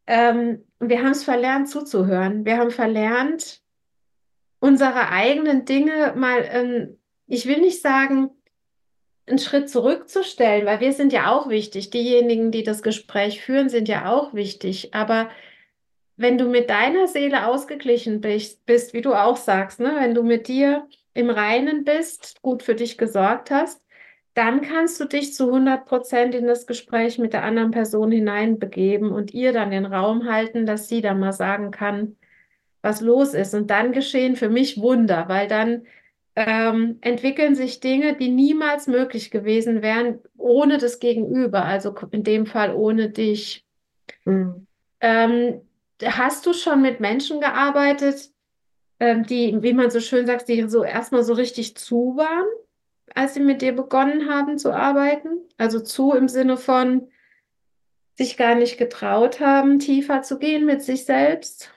Ähm, 0.08 0.63
wir 0.80 1.00
haben 1.00 1.12
es 1.12 1.24
verlernt 1.24 1.69
zuzuhören. 1.69 2.45
Wir 2.45 2.58
haben 2.58 2.72
verlernt, 2.72 3.62
unsere 4.60 5.10
eigenen 5.10 5.65
Dinge 5.65 6.13
mal, 6.15 6.45
ähm, 6.52 6.98
ich 7.28 7.45
will 7.48 7.60
nicht 7.60 7.82
sagen, 7.82 8.32
einen 9.30 9.39
Schritt 9.39 9.70
zurückzustellen, 9.70 10.65
weil 10.65 10.80
wir 10.80 10.94
sind 10.94 11.13
ja 11.13 11.32
auch 11.32 11.50
wichtig. 11.50 11.89
Diejenigen, 11.89 12.52
die 12.52 12.63
das 12.63 12.82
Gespräch 12.82 13.42
führen, 13.42 13.70
sind 13.70 13.88
ja 13.88 14.12
auch 14.12 14.34
wichtig. 14.34 14.94
Aber 14.94 15.30
wenn 16.18 16.38
du 16.38 16.46
mit 16.50 16.70
deiner 16.70 17.08
Seele 17.08 17.48
ausgeglichen 17.48 18.22
bist, 18.22 18.65
bist, 18.65 18.94
wie 18.94 19.02
du 19.02 19.13
auch 19.13 19.38
sagst, 19.38 19.80
ne? 19.80 19.96
wenn 20.00 20.13
du 20.13 20.24
mit 20.24 20.48
dir 20.48 20.88
im 21.13 21.30
Reinen 21.30 21.86
bist, 21.86 22.42
gut 22.42 22.63
für 22.63 22.76
dich 22.76 22.98
gesorgt 22.98 23.52
hast, 23.52 23.82
dann 24.34 24.62
kannst 24.62 25.00
du 25.00 25.06
dich 25.06 25.34
zu 25.34 25.48
100 25.48 25.86
Prozent 25.86 26.36
in 26.36 26.48
das 26.48 26.68
Gespräch 26.68 27.18
mit 27.18 27.34
der 27.34 27.44
anderen 27.44 27.72
Person 27.72 28.12
hineinbegeben 28.12 29.12
und 29.12 29.34
ihr 29.34 29.54
dann 29.54 29.72
den 29.72 29.86
Raum 29.86 30.30
halten, 30.30 30.65
dass 30.65 30.88
sie 30.88 31.02
dann 31.02 31.20
mal 31.20 31.34
sagen 31.34 31.72
kann, 31.72 32.15
was 32.82 33.02
los 33.02 33.34
ist. 33.34 33.54
Und 33.54 33.70
dann 33.70 33.92
geschehen 33.92 34.36
für 34.36 34.50
mich 34.50 34.80
Wunder, 34.82 35.26
weil 35.28 35.48
dann 35.48 35.86
ähm, 36.39 36.99
entwickeln 37.02 37.54
sich 37.54 37.82
Dinge, 37.82 38.15
die 38.15 38.30
niemals 38.30 38.88
möglich 38.88 39.30
gewesen 39.30 39.82
wären 39.82 40.19
ohne 40.38 40.78
das 40.78 40.99
Gegenüber, 40.99 41.65
also 41.65 41.93
in 42.12 42.23
dem 42.23 42.45
Fall 42.45 42.73
ohne 42.73 43.10
dich. 43.10 43.65
Mhm. 44.23 44.65
Ähm, 45.02 45.62
hast 46.02 46.45
du 46.45 46.54
schon 46.54 46.82
mit 46.82 47.02
Menschen 47.02 47.41
gearbeitet, 47.41 48.30
ähm, 49.02 49.25
die, 49.25 49.62
wie 49.62 49.73
man 49.73 49.91
so 49.91 49.99
schön 49.99 50.25
sagt, 50.25 50.47
die 50.47 50.69
so 50.69 50.84
erstmal 50.84 51.23
so 51.23 51.34
richtig 51.34 51.75
zu 51.75 52.15
waren, 52.15 52.47
als 53.13 53.34
sie 53.34 53.41
mit 53.41 53.62
dir 53.62 53.73
begonnen 53.73 54.30
haben 54.30 54.58
zu 54.58 54.73
arbeiten? 54.73 55.41
Also 55.58 55.82
zu 55.82 56.13
im 56.13 56.30
Sinne 56.30 56.56
von 56.56 57.10
sich 58.17 58.38
gar 58.38 58.56
nicht 58.56 58.78
getraut 58.78 59.41
haben, 59.41 59.80
tiefer 59.80 60.21
zu 60.21 60.39
gehen 60.39 60.65
mit 60.65 60.82
sich 60.84 61.04
selbst? 61.04 61.73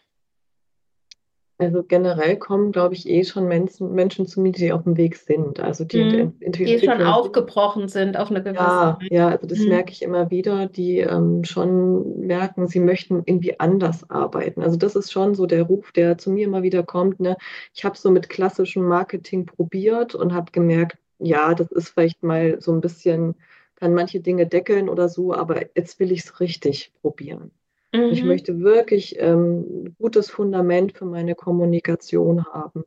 Also 1.62 1.83
generell 1.83 2.37
kommen, 2.37 2.72
glaube 2.72 2.94
ich, 2.94 3.09
eh 3.09 3.25
schon 3.25 3.46
Menschen, 3.46 3.92
Menschen 3.92 4.27
zu 4.27 4.40
mir, 4.40 4.53
die 4.53 4.72
auf 4.72 4.83
dem 4.83 4.96
Weg 4.96 5.16
sind. 5.16 5.61
Also 5.61 5.85
die, 5.85 6.03
mhm. 6.03 6.33
die 6.40 6.79
schon 6.81 7.03
aufgebrochen 7.03 7.88
sind 7.88 8.16
auf 8.16 8.31
eine 8.31 8.42
gewisse 8.42 8.62
Ja, 8.62 8.98
ja, 9.11 9.29
also 9.29 9.46
das 9.46 9.61
mhm. 9.61 9.68
merke 9.68 9.92
ich 9.92 10.03
immer 10.03 10.31
wieder, 10.31 10.66
die 10.66 10.98
ähm, 10.98 11.44
schon 11.44 12.27
merken, 12.27 12.66
sie 12.66 12.81
möchten 12.81 13.22
irgendwie 13.25 13.61
anders 13.61 14.09
arbeiten. 14.11 14.62
Also 14.62 14.77
das 14.77 14.96
ist 14.96 15.12
schon 15.12 15.35
so 15.35 15.46
der 15.46 15.62
Ruf, 15.62 15.92
der 15.92 16.18
zu 16.18 16.31
mir 16.31 16.44
immer 16.44 16.62
wieder 16.62 16.83
kommt. 16.83 17.20
Ne? 17.20 17.37
Ich 17.75 17.85
habe 17.85 17.96
so 17.96 18.11
mit 18.11 18.29
klassischem 18.29 18.83
Marketing 18.83 19.46
probiert 19.46 20.14
und 20.14 20.35
habe 20.35 20.51
gemerkt, 20.53 20.98
ja, 21.18 21.55
das 21.55 21.70
ist 21.70 21.90
vielleicht 21.90 22.22
mal 22.22 22.61
so 22.61 22.72
ein 22.72 22.81
bisschen, 22.81 23.37
kann 23.77 23.94
manche 23.94 24.20
Dinge 24.20 24.46
deckeln 24.46 24.88
oder 24.88 25.09
so, 25.09 25.33
aber 25.33 25.62
jetzt 25.77 26.01
will 26.01 26.11
ich 26.11 26.20
es 26.20 26.40
richtig 26.40 26.92
probieren. 27.01 27.53
Mhm. 27.92 28.11
Ich 28.11 28.24
möchte 28.24 28.61
wirklich 28.61 29.16
ähm, 29.18 29.85
ein 29.85 29.96
gutes 29.98 30.31
Fundament 30.31 30.92
für 30.92 31.05
meine 31.05 31.35
Kommunikation 31.35 32.44
haben. 32.46 32.85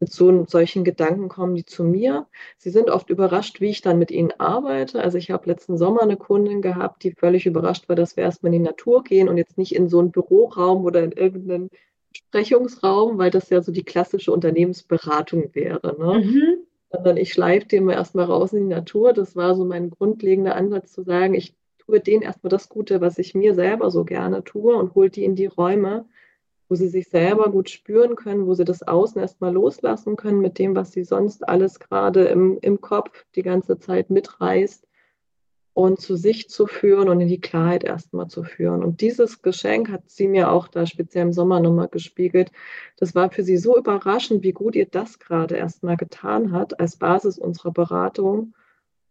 Mit 0.00 0.12
so 0.12 0.44
solchen 0.46 0.84
Gedanken 0.84 1.28
kommen 1.28 1.56
die 1.56 1.64
zu 1.64 1.82
mir. 1.82 2.28
Sie 2.56 2.70
sind 2.70 2.88
oft 2.88 3.10
überrascht, 3.10 3.60
wie 3.60 3.70
ich 3.70 3.80
dann 3.80 3.98
mit 3.98 4.12
ihnen 4.12 4.32
arbeite. 4.38 5.02
Also 5.02 5.18
ich 5.18 5.32
habe 5.32 5.48
letzten 5.48 5.76
Sommer 5.76 6.02
eine 6.02 6.16
Kundin 6.16 6.62
gehabt, 6.62 7.02
die 7.02 7.10
völlig 7.10 7.46
überrascht 7.46 7.88
war, 7.88 7.96
dass 7.96 8.16
wir 8.16 8.22
erstmal 8.22 8.54
in 8.54 8.62
die 8.62 8.68
Natur 8.68 9.02
gehen 9.02 9.28
und 9.28 9.38
jetzt 9.38 9.58
nicht 9.58 9.74
in 9.74 9.88
so 9.88 9.98
einen 9.98 10.12
Büroraum 10.12 10.84
oder 10.84 11.02
in 11.02 11.10
irgendeinen 11.10 11.68
Besprechungsraum, 12.12 13.18
weil 13.18 13.30
das 13.30 13.50
ja 13.50 13.60
so 13.60 13.72
die 13.72 13.82
klassische 13.82 14.30
Unternehmensberatung 14.30 15.52
wäre. 15.54 15.96
Ne? 15.98 16.24
Mhm. 16.24 16.58
Sondern 16.92 17.16
ich 17.16 17.32
schleife 17.32 17.66
den 17.66 17.88
erstmal 17.88 18.26
raus 18.26 18.52
in 18.52 18.68
die 18.68 18.74
Natur. 18.74 19.12
Das 19.12 19.34
war 19.34 19.56
so 19.56 19.64
mein 19.64 19.90
grundlegender 19.90 20.54
Ansatz 20.54 20.92
zu 20.92 21.02
sagen, 21.02 21.34
ich 21.34 21.56
tue 21.88 22.00
denen 22.00 22.22
erstmal 22.22 22.50
das 22.50 22.68
Gute, 22.68 23.00
was 23.00 23.18
ich 23.18 23.34
mir 23.34 23.54
selber 23.54 23.90
so 23.90 24.04
gerne 24.04 24.44
tue 24.44 24.76
und 24.76 24.94
hole 24.94 25.08
die 25.08 25.24
in 25.24 25.34
die 25.34 25.46
Räume, 25.46 26.04
wo 26.68 26.74
sie 26.74 26.88
sich 26.88 27.08
selber 27.08 27.50
gut 27.50 27.70
spüren 27.70 28.14
können, 28.14 28.46
wo 28.46 28.52
sie 28.52 28.66
das 28.66 28.86
Außen 28.86 29.18
erstmal 29.18 29.54
loslassen 29.54 30.16
können 30.16 30.40
mit 30.40 30.58
dem, 30.58 30.76
was 30.76 30.92
sie 30.92 31.02
sonst 31.02 31.48
alles 31.48 31.80
gerade 31.80 32.26
im, 32.26 32.58
im 32.60 32.82
Kopf 32.82 33.24
die 33.34 33.42
ganze 33.42 33.78
Zeit 33.78 34.10
mitreißt 34.10 34.86
und 35.72 35.98
zu 35.98 36.16
sich 36.16 36.50
zu 36.50 36.66
führen 36.66 37.08
und 37.08 37.22
in 37.22 37.28
die 37.28 37.40
Klarheit 37.40 37.84
erstmal 37.84 38.28
zu 38.28 38.44
führen. 38.44 38.84
Und 38.84 39.00
dieses 39.00 39.40
Geschenk 39.40 39.88
hat 39.88 40.10
sie 40.10 40.28
mir 40.28 40.50
auch 40.50 40.68
da 40.68 40.84
speziell 40.84 41.22
im 41.22 41.32
Sommer 41.32 41.58
nochmal 41.58 41.88
gespiegelt. 41.88 42.52
Das 42.98 43.14
war 43.14 43.30
für 43.30 43.44
sie 43.44 43.56
so 43.56 43.78
überraschend, 43.78 44.42
wie 44.42 44.52
gut 44.52 44.76
ihr 44.76 44.86
das 44.86 45.20
gerade 45.20 45.56
erstmal 45.56 45.96
getan 45.96 46.52
hat 46.52 46.78
als 46.80 46.96
Basis 46.96 47.38
unserer 47.38 47.70
Beratung. 47.72 48.52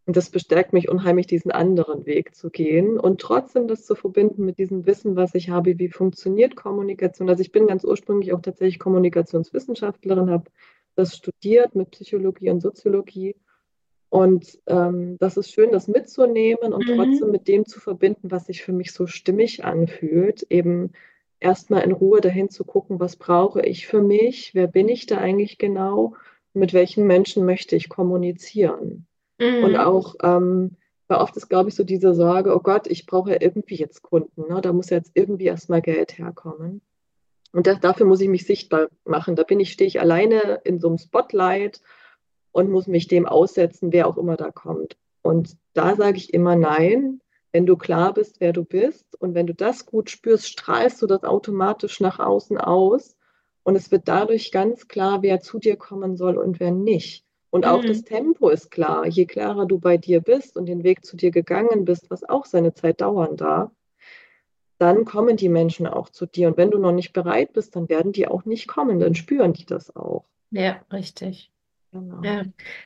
Und 0.07 0.15
das 0.15 0.29
bestärkt 0.29 0.71
mich 0.71 0.87
unheimlich, 0.87 1.27
diesen 1.27 1.51
anderen 1.51 2.05
Weg 2.05 2.33
zu 2.33 2.49
gehen 2.49 2.97
und 2.97 3.19
trotzdem 3.19 3.67
das 3.67 3.85
zu 3.85 3.93
verbinden 3.93 4.45
mit 4.45 4.57
diesem 4.57 4.85
Wissen, 4.85 5.17
was 5.17 5.35
ich 5.35 5.49
habe, 5.49 5.77
wie 5.79 5.89
funktioniert 5.89 6.55
Kommunikation. 6.55 7.29
Also 7.29 7.41
ich 7.41 7.51
bin 7.51 7.67
ganz 7.67 7.83
ursprünglich 7.83 8.31
auch 8.31 8.41
tatsächlich 8.41 8.79
Kommunikationswissenschaftlerin, 8.79 10.29
habe 10.29 10.49
das 10.95 11.17
studiert 11.17 11.75
mit 11.75 11.91
Psychologie 11.91 12.49
und 12.49 12.61
Soziologie. 12.61 13.35
Und 14.07 14.57
ähm, 14.67 15.17
das 15.19 15.35
ist 15.35 15.51
schön, 15.51 15.73
das 15.73 15.89
mitzunehmen 15.89 16.71
und 16.71 16.87
mhm. 16.87 16.95
trotzdem 16.95 17.31
mit 17.31 17.49
dem 17.49 17.65
zu 17.65 17.81
verbinden, 17.81 18.31
was 18.31 18.45
sich 18.45 18.63
für 18.63 18.71
mich 18.71 18.93
so 18.93 19.07
stimmig 19.07 19.65
anfühlt. 19.65 20.47
Eben 20.49 20.93
erstmal 21.41 21.83
in 21.83 21.91
Ruhe 21.91 22.21
dahin 22.21 22.49
zu 22.49 22.63
gucken, 22.63 23.01
was 23.01 23.17
brauche 23.17 23.61
ich 23.61 23.87
für 23.87 24.01
mich, 24.01 24.55
wer 24.55 24.67
bin 24.67 24.87
ich 24.87 25.05
da 25.05 25.17
eigentlich 25.17 25.57
genau, 25.57 26.15
mit 26.53 26.73
welchen 26.73 27.05
Menschen 27.05 27.45
möchte 27.45 27.75
ich 27.75 27.89
kommunizieren. 27.89 29.06
Mhm. 29.39 29.63
Und 29.63 29.76
auch, 29.78 30.15
ähm, 30.23 30.78
weil 31.08 31.19
oft 31.19 31.38
ist, 31.38 31.50
glaube 31.50 31.69
ich, 31.69 31.76
so 31.76 31.84
diese 31.84 32.13
Sorge, 32.13 32.56
oh 32.56 32.60
Gott, 32.60 32.88
ich 32.88 33.06
brauche 33.06 33.32
ja 33.32 33.38
irgendwie 33.39 33.76
jetzt 33.76 34.02
Kunden. 34.02 34.47
Ne? 34.50 34.62
Da 34.62 34.73
muss 34.73 34.89
ja 34.89 34.97
jetzt 34.97 35.12
irgendwie 35.13 35.45
erstmal 35.45 35.82
Geld 35.82 36.17
herkommen. 36.17 36.82
Und 37.54 37.65
das, 37.67 37.80
dafür 37.80 38.06
muss 38.06 38.21
ich 38.21 38.28
mich 38.28 38.45
sichtbar 38.45 38.88
machen. 39.06 39.36
Da 39.36 39.43
bin 39.43 39.60
ich, 39.60 39.71
stehe 39.71 39.88
ich 39.88 40.02
alleine 40.02 40.62
in 40.63 40.80
so 40.80 40.89
einem 40.89 40.97
Spotlight 40.97 41.82
und 42.52 42.69
muss 42.69 42.88
mich 42.88 43.08
dem 43.08 43.26
aussetzen, 43.26 43.91
wer 43.93 44.08
auch 44.08 44.17
immer 44.17 44.36
da 44.36 44.52
kommt. 44.52 44.97
Und 45.21 45.58
da 45.73 45.95
sage 45.95 46.17
ich 46.17 46.34
immer 46.34 46.56
nein. 46.56 47.21
Wenn 47.54 47.65
du 47.65 47.78
klar 47.78 48.13
bist, 48.13 48.39
wer 48.39 48.52
du 48.52 48.63
bist 48.65 49.19
und 49.19 49.34
wenn 49.34 49.47
du 49.47 49.54
das 49.54 49.86
gut 49.86 50.10
spürst, 50.10 50.47
strahlst 50.47 51.02
du 51.02 51.08
das 51.08 51.23
automatisch 51.23 52.02
nach 52.02 52.19
außen 52.19 52.58
aus. 52.58 53.15
Und 53.63 53.76
es 53.76 53.89
wird 53.89 54.08
dadurch 54.08 54.52
ganz 54.52 54.88
klar, 54.88 55.21
wer 55.21 55.39
zu 55.39 55.58
dir 55.58 55.76
kommen 55.76 56.17
soll 56.17 56.38
und 56.38 56.60
wer 56.60 56.71
nicht. 56.71 57.26
Und 57.57 57.65
auch 57.65 57.81
mhm. 57.81 57.87
das 57.87 58.03
Tempo 58.03 58.49
ist 58.49 58.69
klar. 58.69 59.07
Je 59.07 59.25
klarer 59.25 59.65
du 59.65 59.79
bei 59.79 59.97
dir 59.97 60.21
bist 60.21 60.55
und 60.57 60.67
den 60.67 60.83
Weg 60.83 61.03
zu 61.03 61.17
dir 61.17 61.31
gegangen 61.31 61.85
bist, 61.85 62.11
was 62.11 62.23
auch 62.23 62.45
seine 62.45 62.75
Zeit 62.75 63.01
dauern 63.01 63.35
darf, 63.35 63.71
dann 64.77 65.05
kommen 65.05 65.37
die 65.37 65.49
Menschen 65.49 65.87
auch 65.87 66.09
zu 66.09 66.27
dir. 66.27 66.49
Und 66.49 66.57
wenn 66.57 66.69
du 66.69 66.77
noch 66.77 66.91
nicht 66.91 67.13
bereit 67.13 67.53
bist, 67.53 67.75
dann 67.75 67.89
werden 67.89 68.11
die 68.11 68.27
auch 68.27 68.45
nicht 68.45 68.67
kommen. 68.67 68.99
Dann 68.99 69.15
spüren 69.15 69.53
die 69.53 69.65
das 69.65 69.95
auch. 69.95 70.25
Ja, 70.51 70.79
richtig. 70.93 71.51
Genau. 71.91 72.21
Ja, 72.21 72.43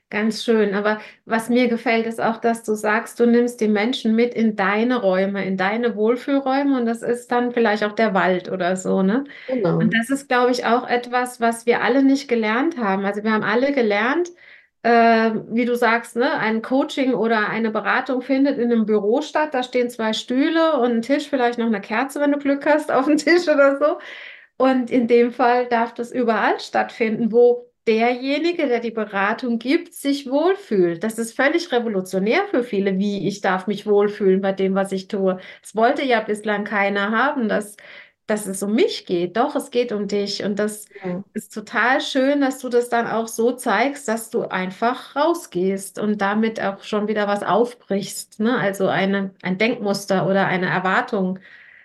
ganz 0.10 0.44
schön. 0.44 0.74
Aber 0.74 1.00
was 1.26 1.50
mir 1.50 1.68
gefällt, 1.68 2.06
ist 2.06 2.22
auch, 2.22 2.38
dass 2.38 2.64
du 2.64 2.76
sagst, 2.76 3.20
du 3.20 3.26
nimmst 3.26 3.60
die 3.60 3.68
Menschen 3.68 4.16
mit 4.16 4.34
in 4.34 4.56
deine 4.56 5.02
Räume, 5.02 5.44
in 5.44 5.58
deine 5.58 5.96
Wohlfühlräume 5.96 6.80
und 6.80 6.86
das 6.86 7.02
ist 7.02 7.32
dann 7.32 7.52
vielleicht 7.52 7.84
auch 7.84 7.94
der 7.94 8.14
Wald 8.14 8.50
oder 8.50 8.76
so, 8.78 9.02
ne? 9.02 9.24
Genau. 9.48 9.78
Und 9.78 9.94
das 9.94 10.12
ist, 10.12 10.30
glaube 10.30 10.52
ich, 10.52 10.66
auch 10.66 10.88
etwas, 10.88 11.42
was 11.42 11.66
wir 11.66 11.82
alle 11.82 12.04
nicht 12.04 12.28
gelernt 12.28 12.78
haben. 12.78 13.04
Also 13.04 13.24
wir 13.24 13.32
haben 13.32 13.44
alle 13.44 13.74
gelernt, 13.74 14.32
äh, 14.84 15.32
wie 15.50 15.66
du 15.66 15.76
sagst, 15.76 16.16
ne, 16.16 16.34
ein 16.34 16.62
Coaching 16.62 17.14
oder 17.14 17.50
eine 17.50 17.72
Beratung 17.72 18.22
findet 18.22 18.58
in 18.58 18.72
einem 18.72 18.86
Büro 18.86 19.22
statt. 19.22 19.54
Da 19.54 19.64
stehen 19.64 19.90
zwei 19.90 20.14
Stühle 20.14 20.80
und 20.80 20.92
ein 20.92 21.02
Tisch, 21.02 21.30
vielleicht 21.30 21.60
noch 21.60 21.68
eine 21.68 21.82
Kerze, 21.82 22.20
wenn 22.20 22.32
du 22.32 22.40
Glück 22.40 22.66
hast, 22.66 22.92
auf 22.92 23.06
dem 23.06 23.18
Tisch 23.18 23.48
oder 23.48 23.78
so. 23.78 24.00
Und 24.58 24.92
in 24.92 25.08
dem 25.08 25.32
Fall 25.32 25.68
darf 25.68 25.94
das 25.94 26.12
überall 26.12 26.60
stattfinden, 26.60 27.32
wo 27.32 27.72
derjenige, 27.88 28.68
der 28.68 28.80
die 28.80 28.92
Beratung 28.92 29.58
gibt, 29.60 29.94
sich 29.94 30.30
wohlfühlt. 30.30 31.04
Das 31.04 31.18
ist 31.18 31.36
völlig 31.36 31.72
revolutionär 31.72 32.44
für 32.50 32.64
viele, 32.64 32.98
wie 33.00 33.28
ich 33.28 33.42
darf 33.42 33.68
mich 33.68 33.88
wohlfühlen 33.88 34.42
bei 34.42 34.52
dem, 34.54 34.76
was 34.76 34.92
ich 34.92 35.08
tue. 35.08 35.40
Es 35.64 35.76
wollte 35.76 36.04
ja 36.06 36.22
bislang 36.22 36.64
keiner 36.64 37.12
haben, 37.12 37.50
dass 37.50 37.76
dass 38.32 38.48
es 38.48 38.64
um 38.64 38.74
mich 38.74 39.06
geht. 39.06 39.38
Doch, 39.38 39.56
es 39.56 39.72
geht 39.72 39.92
um 39.92 40.08
dich. 40.08 40.44
Und 40.44 40.58
das 40.60 40.88
Ja, 41.04 41.24
ist 41.34 41.54
total 41.54 42.02
schön, 42.02 42.42
dass 42.42 42.60
du 42.60 42.70
das 42.70 42.90
dann 42.90 43.08
auch 43.08 43.28
so 43.28 43.54
zeigst, 43.54 44.08
dass 44.08 44.30
du 44.32 44.44
einfach 44.44 45.16
rausgehst 45.16 46.00
und 46.00 46.20
damit 46.22 46.62
auch 46.62 46.84
schon 46.84 47.08
wieder 47.08 47.28
was 47.28 47.44
aufbrichst, 47.44 48.40
ne? 48.40 48.58
Also 48.58 48.88
eine, 48.88 49.36
ein 49.44 49.58
Denkmuster 49.58 50.28
oder 50.28 50.48
eine 50.48 50.68
Erwartung 50.70 51.40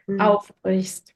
mhm. 0.07 0.21
aufbrichst. 0.21 1.16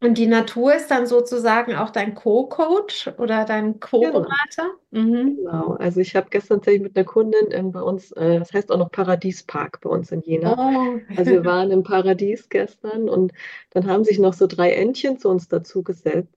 Und 0.00 0.18
die 0.18 0.26
Natur 0.26 0.74
ist 0.74 0.90
dann 0.90 1.06
sozusagen 1.06 1.74
auch 1.74 1.90
dein 1.90 2.14
Co-Coach 2.14 3.08
oder 3.18 3.44
dein 3.44 3.80
Genau. 4.00 4.26
Co-Berater? 4.30 4.70
Mhm. 4.90 5.40
Genau, 5.42 5.74
also 5.74 6.00
ich 6.00 6.16
habe 6.16 6.28
gestern 6.30 6.58
tatsächlich 6.58 6.82
mit 6.82 6.96
einer 6.96 7.04
Kundin 7.04 7.48
ähm, 7.50 7.70
bei 7.72 7.82
uns, 7.82 8.10
äh, 8.12 8.38
das 8.38 8.52
heißt 8.52 8.72
auch 8.72 8.78
noch 8.78 8.90
Paradiespark 8.90 9.80
bei 9.80 9.90
uns 9.90 10.10
in 10.12 10.22
Jena. 10.22 10.58
Oh, 10.58 11.00
Also 11.14 11.32
wir 11.32 11.44
waren 11.44 11.70
im 11.70 11.82
Paradies 11.82 12.48
gestern 12.48 13.08
und 13.08 13.32
dann 13.70 13.86
haben 13.88 14.04
sich 14.04 14.18
noch 14.18 14.34
so 14.34 14.46
drei 14.46 14.72
Entchen 14.72 15.18
zu 15.18 15.28
uns 15.30 15.48
dazu 15.48 15.82
gesellt, 15.82 16.28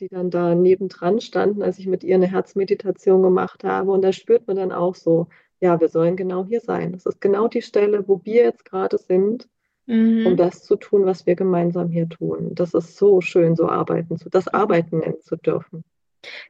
die 0.00 0.08
dann 0.08 0.30
da 0.30 0.54
nebendran 0.54 1.20
standen, 1.20 1.62
als 1.62 1.78
ich 1.78 1.86
mit 1.86 2.04
ihr 2.04 2.16
eine 2.16 2.28
Herzmeditation 2.28 3.22
gemacht 3.22 3.64
habe. 3.64 3.90
Und 3.92 4.02
da 4.02 4.12
spürt 4.12 4.46
man 4.46 4.56
dann 4.56 4.72
auch 4.72 4.94
so, 4.94 5.28
ja, 5.60 5.80
wir 5.80 5.88
sollen 5.88 6.16
genau 6.16 6.44
hier 6.46 6.60
sein. 6.60 6.92
Das 6.92 7.06
ist 7.06 7.20
genau 7.20 7.48
die 7.48 7.62
Stelle, 7.62 8.06
wo 8.08 8.20
wir 8.24 8.44
jetzt 8.44 8.64
gerade 8.64 8.98
sind, 8.98 9.48
um 9.86 10.32
mhm. 10.32 10.36
das 10.36 10.64
zu 10.64 10.76
tun, 10.76 11.06
was 11.06 11.26
wir 11.26 11.36
gemeinsam 11.36 11.90
hier 11.90 12.08
tun. 12.08 12.54
Das 12.54 12.74
ist 12.74 12.96
so 12.96 13.20
schön, 13.20 13.56
so 13.56 13.68
arbeiten 13.68 14.16
zu, 14.18 14.28
das 14.28 14.48
Arbeiten 14.48 14.98
nennen 14.98 15.20
zu 15.22 15.36
dürfen. 15.36 15.84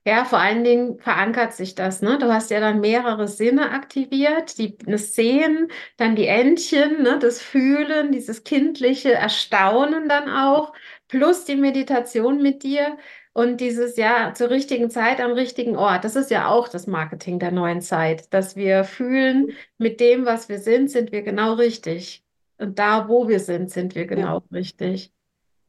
Ja, 0.05 0.25
vor 0.25 0.38
allen 0.38 0.64
Dingen 0.64 0.99
verankert 0.99 1.53
sich 1.53 1.75
das, 1.75 2.01
ne? 2.01 2.18
Du 2.18 2.33
hast 2.33 2.51
ja 2.51 2.61
dann 2.61 2.81
mehrere 2.81 3.29
Sinne 3.29 3.72
aktiviert, 3.72 4.59
die, 4.59 4.79
das 4.79 5.14
Sehen, 5.14 5.68
dann 5.96 6.16
die 6.16 6.27
Entchen, 6.27 7.03
ne? 7.03 7.18
Das 7.20 7.42
Fühlen, 7.42 8.12
dieses 8.12 8.44
kindliche 8.44 9.12
Erstaunen 9.12 10.09
dann 10.09 10.31
auch, 10.31 10.72
plus 11.09 11.44
die 11.44 11.57
Meditation 11.57 12.42
mit 12.42 12.62
dir 12.62 12.96
und 13.33 13.61
dieses 13.61 13.96
ja 13.96 14.33
zur 14.35 14.51
richtigen 14.51 14.90
Zeit 14.90 15.20
am 15.20 15.33
richtigen 15.33 15.77
Ort. 15.77 16.05
Das 16.05 16.16
ist 16.16 16.31
ja 16.31 16.49
auch 16.49 16.68
das 16.68 16.87
Marketing 16.87 17.38
der 17.38 17.51
neuen 17.53 17.83
Zeit, 17.83 18.33
dass 18.33 18.57
wir 18.57 18.85
fühlen, 18.85 19.53
mit 19.79 20.01
dem, 20.01 20.25
was 20.25 20.49
wir 20.49 20.59
sind, 20.59 20.90
sind 20.90 21.12
wir 21.12 21.22
genau 21.22 21.55
richtig. 21.55 22.26
Und 22.59 22.79
da, 22.79 23.09
wo 23.09 23.29
wir 23.29 23.40
sind, 23.40 23.71
sind 23.71 23.95
wir 23.95 24.03
Ja. 24.03 24.09
genau 24.09 24.42
richtig. 24.53 25.12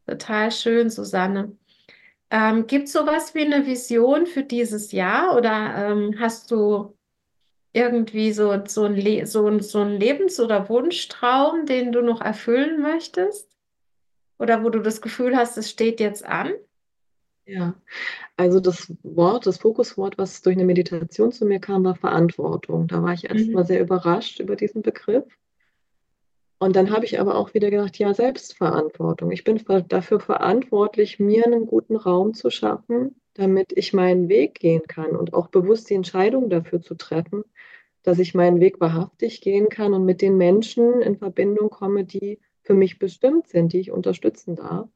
Total 0.08 0.52
schön, 0.52 0.89
Susanne. 0.89 1.58
Ähm, 2.30 2.67
gibt 2.67 2.86
es 2.88 2.93
sowas 2.93 3.36
wie 3.36 3.45
eine 3.45 3.65
Vision 3.65 4.26
für 4.26 4.43
dieses 4.43 4.91
Jahr 4.91 5.36
oder 5.38 5.91
ähm, 5.91 6.15
hast 6.19 6.52
du 6.52 6.95
irgendwie 7.73 8.32
so, 8.32 8.65
so 8.65 8.86
ein, 8.86 8.95
Le 8.95 9.26
so 9.28 9.60
so 9.60 9.80
ein 9.82 9.97
Lebens- 10.00 10.39
oder 10.39 10.67
Wunschtraum, 10.69 11.65
den 11.65 11.91
du 11.91 12.02
noch 12.02 12.21
erfüllen 12.21 12.82
möchtest? 12.82 13.50
Oder 14.39 14.63
wo 14.63 14.69
du 14.69 14.80
das 14.82 15.02
Gefühl 15.02 15.36
hast, 15.36 15.58
es 15.58 15.69
steht 15.69 16.00
jetzt 16.00 16.26
an? 16.26 16.54
Ja, 17.45 17.76
also 18.36 18.60
das 18.60 18.91
Wort, 19.04 19.45
das 19.45 19.58
Fokuswort, 19.60 20.17
was 20.17 20.41
durch 20.41 20.56
eine 20.58 20.65
Meditation 20.65 21.32
zu 21.32 21.45
mir 21.45 21.60
kam, 21.60 21.86
war 21.86 21.95
Verantwortung. 21.95 22.88
Da 22.88 23.02
war 23.02 23.13
ich 23.13 23.30
erstmal 23.30 23.63
Mhm. 23.63 23.67
sehr 23.67 23.82
überrascht 23.82 24.39
über 24.39 24.56
diesen 24.56 24.82
Begriff. 24.82 25.26
Und 26.60 26.76
dann 26.76 26.91
habe 26.91 27.06
ich 27.06 27.20
aber 27.20 27.36
auch 27.36 27.54
wieder 27.54 27.70
gedacht, 27.70 28.00
ja, 28.00 28.13
Selbstverantwortung. 28.13 29.32
Ich 29.32 29.43
bin 29.43 29.62
dafür 29.88 30.20
verantwortlich, 30.20 31.20
mir 31.20 31.46
einen 31.46 31.67
guten 31.67 31.96
Raum 31.96 32.34
zu 32.34 32.50
schaffen, 32.50 33.15
damit 33.36 33.74
ich 33.76 33.93
meinen 33.93 34.28
Weg 34.28 34.56
gehen 34.60 34.82
kann 34.88 35.15
und 35.15 35.34
auch 35.34 35.50
bewusst 35.50 35.89
die 35.89 35.93
Entscheidung 35.93 36.50
dafür 36.50 36.82
zu 36.82 36.96
treffen, 36.96 37.43
dass 38.02 38.17
ich 38.17 38.34
meinen 38.34 38.60
Weg 38.60 38.80
wahrhaftig 38.80 39.41
gehen 39.41 39.70
kann 39.70 39.93
und 39.93 40.06
mit 40.06 40.22
den 40.22 40.38
Menschen 40.38 41.02
in 41.02 41.17
Verbindung 41.17 41.70
komme, 41.70 42.06
die 42.06 42.39
für 42.63 42.74
mich 42.74 42.98
bestimmt 42.98 43.48
sind, 43.48 43.74
die 43.74 43.80
ich 43.80 43.91
unterstützen 43.91 44.56
darf. 44.56 44.89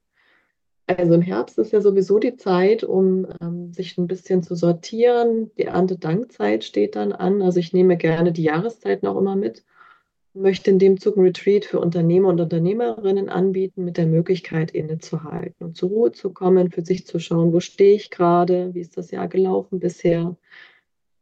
Also 0.87 1.13
im 1.13 1.21
Herbst 1.21 1.57
ist 1.57 1.71
ja 1.71 1.79
sowieso 1.79 2.19
die 2.19 2.35
Zeit, 2.35 2.83
um 2.83 3.27
ähm, 3.39 3.71
sich 3.71 3.97
ein 3.97 4.07
bisschen 4.07 4.43
zu 4.43 4.55
sortieren. 4.55 5.51
Die 5.57 5.65
Erntedankzeit 5.65 6.63
steht 6.63 6.95
dann 6.95 7.13
an. 7.13 7.41
Also 7.41 7.59
ich 7.59 7.71
nehme 7.71 7.97
gerne 7.97 8.31
die 8.31 8.43
Jahreszeiten 8.43 9.07
auch 9.07 9.17
immer 9.17 9.35
mit. 9.35 9.63
Möchte 10.33 10.71
in 10.71 10.79
dem 10.79 10.97
Zug 10.97 11.17
ein 11.17 11.23
Retreat 11.23 11.65
für 11.65 11.79
Unternehmer 11.79 12.29
und 12.29 12.39
Unternehmerinnen 12.39 13.27
anbieten, 13.27 13.83
mit 13.83 13.97
der 13.97 14.07
Möglichkeit, 14.07 14.71
innezuhalten 14.71 15.65
und 15.65 15.75
zur 15.75 15.89
Ruhe 15.89 16.11
zu 16.13 16.31
kommen, 16.31 16.71
für 16.71 16.85
sich 16.85 17.05
zu 17.05 17.19
schauen, 17.19 17.51
wo 17.51 17.59
stehe 17.59 17.95
ich 17.95 18.09
gerade, 18.11 18.73
wie 18.73 18.79
ist 18.79 18.95
das 18.95 19.11
Jahr 19.11 19.27
gelaufen 19.27 19.79
bisher, 19.79 20.37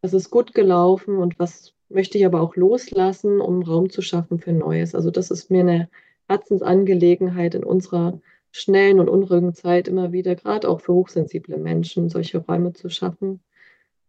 was 0.02 0.14
ist 0.14 0.30
gut 0.30 0.54
gelaufen 0.54 1.18
und 1.18 1.40
was 1.40 1.74
möchte 1.90 2.20
ich 2.20 2.26
aber 2.26 2.42
auch 2.42 2.56
loslassen, 2.56 3.42
um 3.42 3.64
Raum 3.64 3.90
zu 3.90 4.04
schaffen 4.04 4.40
für 4.40 4.54
Neues. 4.54 4.94
Also 4.94 5.10
das 5.10 5.32
ist 5.32 5.50
mir 5.50 5.62
eine 5.62 5.90
Herzensangelegenheit 6.28 7.56
in 7.56 7.64
unserer 7.64 8.22
schnellen 8.52 9.00
und 9.00 9.10
unruhigen 9.10 9.56
Zeit 9.56 9.88
immer 9.88 10.12
wieder, 10.12 10.36
gerade 10.36 10.70
auch 10.70 10.82
für 10.82 10.94
hochsensible 10.94 11.58
Menschen, 11.58 12.10
solche 12.10 12.38
Räume 12.38 12.74
zu 12.74 12.90
schaffen, 12.90 13.42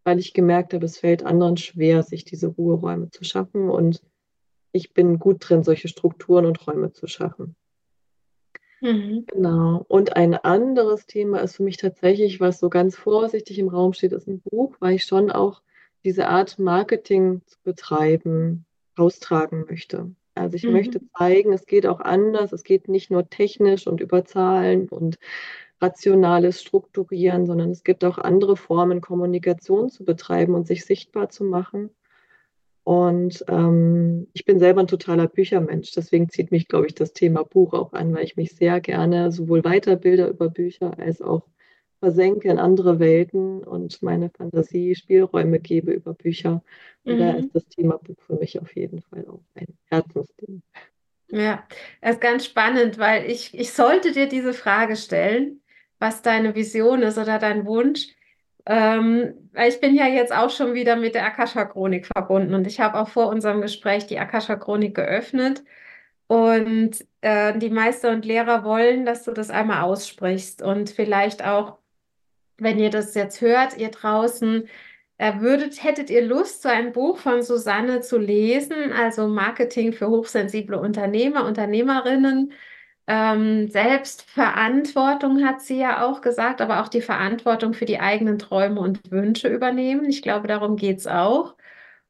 weil 0.04 0.18
ich 0.18 0.34
gemerkt 0.34 0.74
habe, 0.74 0.84
es 0.84 0.98
fällt 0.98 1.24
anderen 1.24 1.56
schwer, 1.56 2.02
sich 2.02 2.24
diese 2.24 2.48
Ruheräume 2.48 3.10
zu 3.10 3.24
schaffen 3.24 3.70
und 3.70 4.02
ich 4.72 4.92
bin 4.94 5.18
gut 5.18 5.48
drin, 5.48 5.62
solche 5.64 5.88
Strukturen 5.88 6.46
und 6.46 6.66
Räume 6.66 6.92
zu 6.92 7.06
schaffen. 7.06 7.56
Mhm. 8.80 9.26
Genau. 9.26 9.85
Und 9.88 10.16
ein 10.16 10.35
anderes 10.35 11.06
Thema 11.06 11.38
ist 11.40 11.56
für 11.56 11.62
mich 11.62 11.76
tatsächlich, 11.76 12.40
was 12.40 12.59
so 12.59 12.68
ganz 12.70 12.96
vorsichtig 12.96 13.59
im 13.59 13.68
Raum 13.68 13.92
steht, 13.92 14.12
ist 14.12 14.26
ein 14.28 14.40
Buch, 14.40 14.76
weil 14.80 14.96
ich 14.96 15.04
schon 15.04 15.30
auch 15.30 15.62
diese 16.04 16.28
Art 16.28 16.59
Marketing 16.59 17.42
zu 17.46 17.59
betreiben, 17.62 18.64
austragen 18.96 19.66
möchte. 19.68 20.14
Also 20.35 20.56
ich 20.56 20.66
möchte 20.66 21.00
Mhm. 21.00 21.11
zeigen, 21.16 21.52
es 21.52 21.66
geht 21.66 21.87
auch 21.87 22.00
anders. 22.00 22.52
Es 22.52 22.64
geht 22.64 22.88
nicht 22.88 23.11
nur 23.11 23.28
technisch 23.28 23.87
und 23.87 24.00
über 24.00 24.24
Zahlen 24.24 24.88
und 24.88 25.18
rationales 25.80 26.61
Strukturieren, 26.62 27.46
sondern 27.46 27.70
es 27.70 27.85
gibt 27.85 28.04
auch 28.04 28.18
andere 28.18 28.56
Formen, 28.56 29.00
Kommunikation 29.00 29.90
zu 29.90 30.04
betreiben 30.04 30.54
und 30.54 30.66
sich 30.66 30.85
sichtbar 30.85 31.28
zu 31.30 31.44
machen. 31.44 31.90
Und 32.85 33.45
ähm, 33.49 34.29
ich 34.33 34.45
bin 34.45 34.59
selber 34.59 34.81
ein 34.81 34.87
totaler 34.88 35.29
Büchermensch. 35.29 35.93
Deswegen 35.93 36.29
zieht 36.29 36.51
mich, 36.51 36.69
glaube 36.69 36.87
ich, 36.87 36.95
das 36.95 37.12
Thema 37.12 37.45
Buch 37.45 37.75
auch 37.75 37.93
an, 37.93 38.14
weil 38.14 38.25
ich 38.25 38.37
mich 38.37 38.55
sehr 38.57 38.81
gerne 38.81 39.31
sowohl 39.33 39.64
weiterbilde 39.64 40.27
über 40.29 40.49
Bücher 40.49 40.99
als 40.99 41.21
auch 41.23 41.47
versenke 42.01 42.49
in 42.49 42.59
andere 42.59 42.99
Welten 42.99 43.62
und 43.62 44.03
meine 44.03 44.31
Fantasie 44.31 44.95
Spielräume 44.95 45.61
gebe 45.61 45.93
über 45.93 46.14
Bücher. 46.14 46.62
Und 47.07 47.19
da 47.21 47.33
Mhm. 47.33 47.38
ist 47.38 47.55
das 47.55 47.66
Thema 47.69 47.99
Buch 47.99 48.16
für 48.27 48.37
mich 48.37 48.61
auf 48.61 48.75
jeden 48.75 49.03
Fall 49.03 49.27
auch 49.29 49.43
ein 49.55 49.66
Herzensding. 49.87 50.62
Ja, 51.29 51.66
das 52.01 52.16
ist 52.16 52.21
ganz 52.21 52.45
spannend, 52.45 52.99
weil 52.99 53.31
ich, 53.31 53.55
ich 53.55 53.73
sollte 53.73 54.12
dir 54.12 54.29
diese 54.29 54.53
Frage 54.53 54.97
stellen, 54.97 55.62
was 55.99 56.23
deine 56.23 56.55
Vision 56.57 57.03
ist 57.03 57.19
oder 57.19 57.38
dein 57.38 57.66
Wunsch. 57.66 58.09
Ähm, 58.70 59.50
ich 59.66 59.80
bin 59.80 59.96
ja 59.96 60.06
jetzt 60.06 60.33
auch 60.33 60.50
schon 60.50 60.74
wieder 60.74 60.96
mit 60.96 61.14
der 61.16 61.26
Akasha-Chronik 61.26 62.06
verbunden 62.06 62.54
und 62.54 62.66
ich 62.66 62.80
habe 62.80 62.98
auch 63.00 63.09
vor 63.09 63.28
unserem 63.28 63.61
Gespräch 63.61 64.06
die 64.06 64.18
Akasha-Chronik 64.18 64.94
geöffnet. 64.94 65.64
Und 66.28 66.92
äh, 67.22 67.59
die 67.59 67.70
Meister 67.70 68.11
und 68.12 68.24
Lehrer 68.24 68.62
wollen, 68.64 69.04
dass 69.04 69.24
du 69.24 69.33
das 69.33 69.50
einmal 69.50 69.83
aussprichst. 69.83 70.62
Und 70.62 70.90
vielleicht 70.90 71.44
auch 71.44 71.78
wenn 72.61 72.78
ihr 72.78 72.90
das 72.90 73.14
jetzt 73.14 73.40
hört, 73.40 73.76
ihr 73.78 73.88
draußen, 73.90 74.68
äh, 75.18 75.40
würdet, 75.40 75.83
hättet 75.83 76.11
ihr 76.11 76.22
Lust, 76.24 76.62
so 76.62 76.68
ein 76.68 76.92
Buch 76.92 77.18
von 77.18 77.42
Susanne 77.42 78.00
zu 78.00 78.18
lesen, 78.18 78.92
also 78.92 79.26
Marketing 79.28 79.92
für 79.92 80.09
hochsensible 80.09 80.78
Unternehmer, 80.78 81.46
Unternehmerinnen. 81.46 82.52
Ähm, 83.12 83.68
Selbstverantwortung 83.68 85.44
hat 85.44 85.61
sie 85.62 85.79
ja 85.79 86.07
auch 86.07 86.20
gesagt, 86.20 86.61
aber 86.61 86.81
auch 86.81 86.87
die 86.88 87.01
Verantwortung 87.01 87.75
für 87.75 87.85
die 87.85 87.99
eigenen 87.99 88.38
Träume 88.38 88.81
und 88.81 89.11
Wünsche 89.11 89.49
übernehmen. 89.49 90.05
Ich 90.09 90.23
glaube, 90.23 90.46
darum 90.46 90.77
geht 90.77 90.99
es 90.99 91.07
auch. 91.09 91.57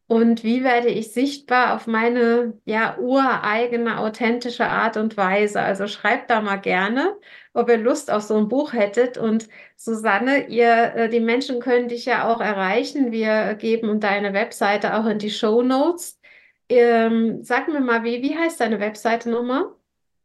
Und 0.08 0.44
wie 0.44 0.64
werde 0.64 0.88
ich 0.88 1.12
sichtbar 1.12 1.74
auf 1.76 1.86
meine 1.86 2.54
ja 2.66 2.98
ureigene, 2.98 3.98
authentische 3.98 4.66
Art 4.66 4.96
und 4.98 5.16
Weise? 5.16 5.60
Also 5.62 5.86
schreibt 5.88 6.30
da 6.30 6.40
mal 6.42 6.56
gerne, 6.58 7.16
ob 7.54 7.70
ihr 7.70 7.78
Lust 7.78 8.10
auf 8.10 8.22
so 8.22 8.36
ein 8.36 8.48
Buch 8.48 8.72
hättet. 8.74 9.16
Und 9.18 9.48
Susanne, 9.76 10.48
ihr, 10.48 10.94
äh, 10.96 11.08
die 11.08 11.20
Menschen 11.20 11.60
können 11.60 11.88
dich 11.88 12.04
ja 12.06 12.28
auch 12.30 12.40
erreichen. 12.42 13.12
Wir 13.12 13.54
geben 13.54 14.00
deine 14.00 14.34
Webseite 14.34 14.94
auch 14.98 15.06
in 15.06 15.18
die 15.18 15.30
Show 15.30 15.62
Notes. 15.62 16.20
Ähm, 16.68 17.42
sag 17.44 17.68
mir 17.68 17.80
mal, 17.80 18.04
wie, 18.04 18.22
wie 18.22 18.36
heißt 18.36 18.60
deine 18.60 18.80
Webseite 18.80 19.30
nochmal? 19.30 19.64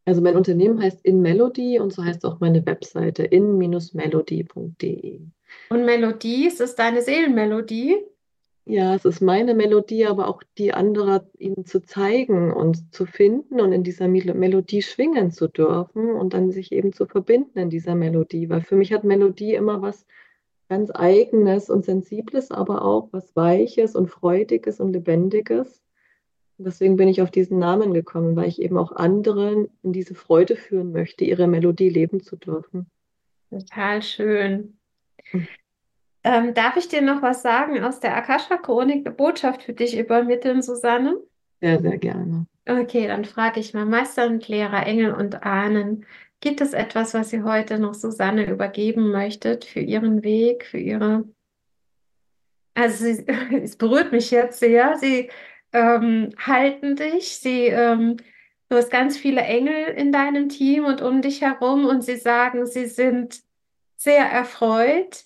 Also 0.06 0.22
mein 0.22 0.38
Unternehmen 0.38 0.82
heißt 0.82 1.04
In 1.04 1.22
Melody 1.22 1.80
und 1.80 1.92
so 1.92 2.04
heißt 2.04 2.26
auch 2.26 2.40
meine 2.40 2.66
Webseite 2.66 3.24
in-melody.de. 3.24 5.20
Und 5.70 5.86
Melodies 5.86 6.60
ist 6.60 6.76
deine 6.76 7.02
Seelenmelodie. 7.02 7.98
Ja, 8.68 8.96
es 8.96 9.06
ist 9.06 9.22
meine 9.22 9.54
Melodie, 9.54 10.08
aber 10.08 10.28
auch 10.28 10.42
die 10.58 10.74
anderer 10.74 11.28
ihnen 11.38 11.66
zu 11.66 11.84
zeigen 11.84 12.52
und 12.52 12.94
zu 12.94 13.06
finden 13.06 13.62
und 13.62 13.72
in 13.72 13.84
dieser 13.84 14.08
Mel 14.08 14.34
Melodie 14.34 14.82
schwingen 14.82 15.32
zu 15.32 15.48
dürfen 15.48 16.10
und 16.12 16.34
dann 16.34 16.52
sich 16.52 16.72
eben 16.72 16.92
zu 16.92 17.06
verbinden 17.06 17.60
in 17.60 17.70
dieser 17.70 17.94
Melodie. 17.94 18.50
Weil 18.50 18.62
für 18.62 18.76
mich 18.76 18.92
hat 18.92 19.04
Melodie 19.04 19.54
immer 19.54 19.84
was 19.84 20.08
ganz 20.68 20.90
Eigenes 20.92 21.70
und 21.70 21.86
Sensibles, 21.86 22.50
aber 22.50 22.84
auch 22.84 23.10
was 23.12 23.36
Weiches 23.36 23.96
und 23.96 24.08
Freudiges 24.08 24.80
und 24.80 24.94
Lebendiges. 24.94 25.85
Deswegen 26.58 26.96
bin 26.96 27.08
ich 27.10 27.22
auf 27.22 27.32
diesen 27.32 27.60
Namen 27.60 27.94
gekommen, 27.94 28.36
weil 28.36 28.48
ich 28.48 28.62
eben 28.62 28.78
auch 28.78 28.94
anderen 28.94 29.68
in 29.84 29.92
diese 29.92 30.16
Freude 30.16 30.56
führen 30.56 30.92
möchte, 30.92 31.26
ihre 31.26 31.48
Melodie 31.48 31.90
leben 31.90 32.22
zu 32.22 32.38
dürfen. 32.38 32.90
Total 33.50 34.02
schön. 34.02 34.78
Hm. 35.32 35.48
Ähm, 36.24 36.54
darf 36.54 36.76
ich 36.76 36.88
dir 36.88 37.02
noch 37.02 37.22
was 37.22 37.44
sagen 37.44 37.84
aus 37.84 38.00
der 38.00 38.16
Akasha-Chronik, 38.18 39.06
eine 39.06 39.16
Botschaft 39.16 39.64
für 39.64 39.74
dich 39.74 39.98
übermitteln, 39.98 40.62
Susanne? 40.62 41.18
Sehr, 41.62 41.80
sehr 41.80 41.98
gerne. 41.98 42.48
Okay, 42.68 43.08
dann 43.08 43.26
frage 43.26 43.60
ich 43.60 43.74
mal 43.74 43.86
Meister 43.86 44.26
und 44.26 44.48
Lehrer, 44.48 44.88
Engel 44.88 45.14
und 45.14 45.44
Ahnen. 45.44 46.06
Gibt 46.42 46.62
es 46.62 46.74
etwas, 46.74 47.14
was 47.14 47.32
ihr 47.32 47.44
heute 47.44 47.78
noch 47.80 47.94
Susanne 47.94 48.50
übergeben 48.50 49.12
möchtet 49.12 49.66
für 49.66 49.82
ihren 49.82 50.24
Weg, 50.24 50.66
für 50.66 50.80
ihre... 50.80 51.26
Also 52.74 53.06
sie, 53.06 53.26
es 53.62 53.76
berührt 53.76 54.12
mich 54.12 54.32
jetzt 54.32 54.60
sehr. 54.60 54.98
Sie 54.98 55.30
ähm, 55.76 56.30
halten 56.38 56.96
dich, 56.96 57.38
sie, 57.38 57.66
ähm, 57.66 58.18
du 58.70 58.78
hast 58.78 58.90
ganz 58.90 59.18
viele 59.18 59.42
Engel 59.42 59.94
in 59.96 60.14
deinem 60.14 60.48
Team 60.48 60.86
und 60.86 61.02
um 61.02 61.22
dich 61.22 61.42
herum 61.42 61.86
und 61.86 62.02
sie 62.02 62.16
sagen, 62.16 62.66
sie 62.66 62.86
sind 62.86 63.42
sehr 63.98 64.26
erfreut 64.26 65.26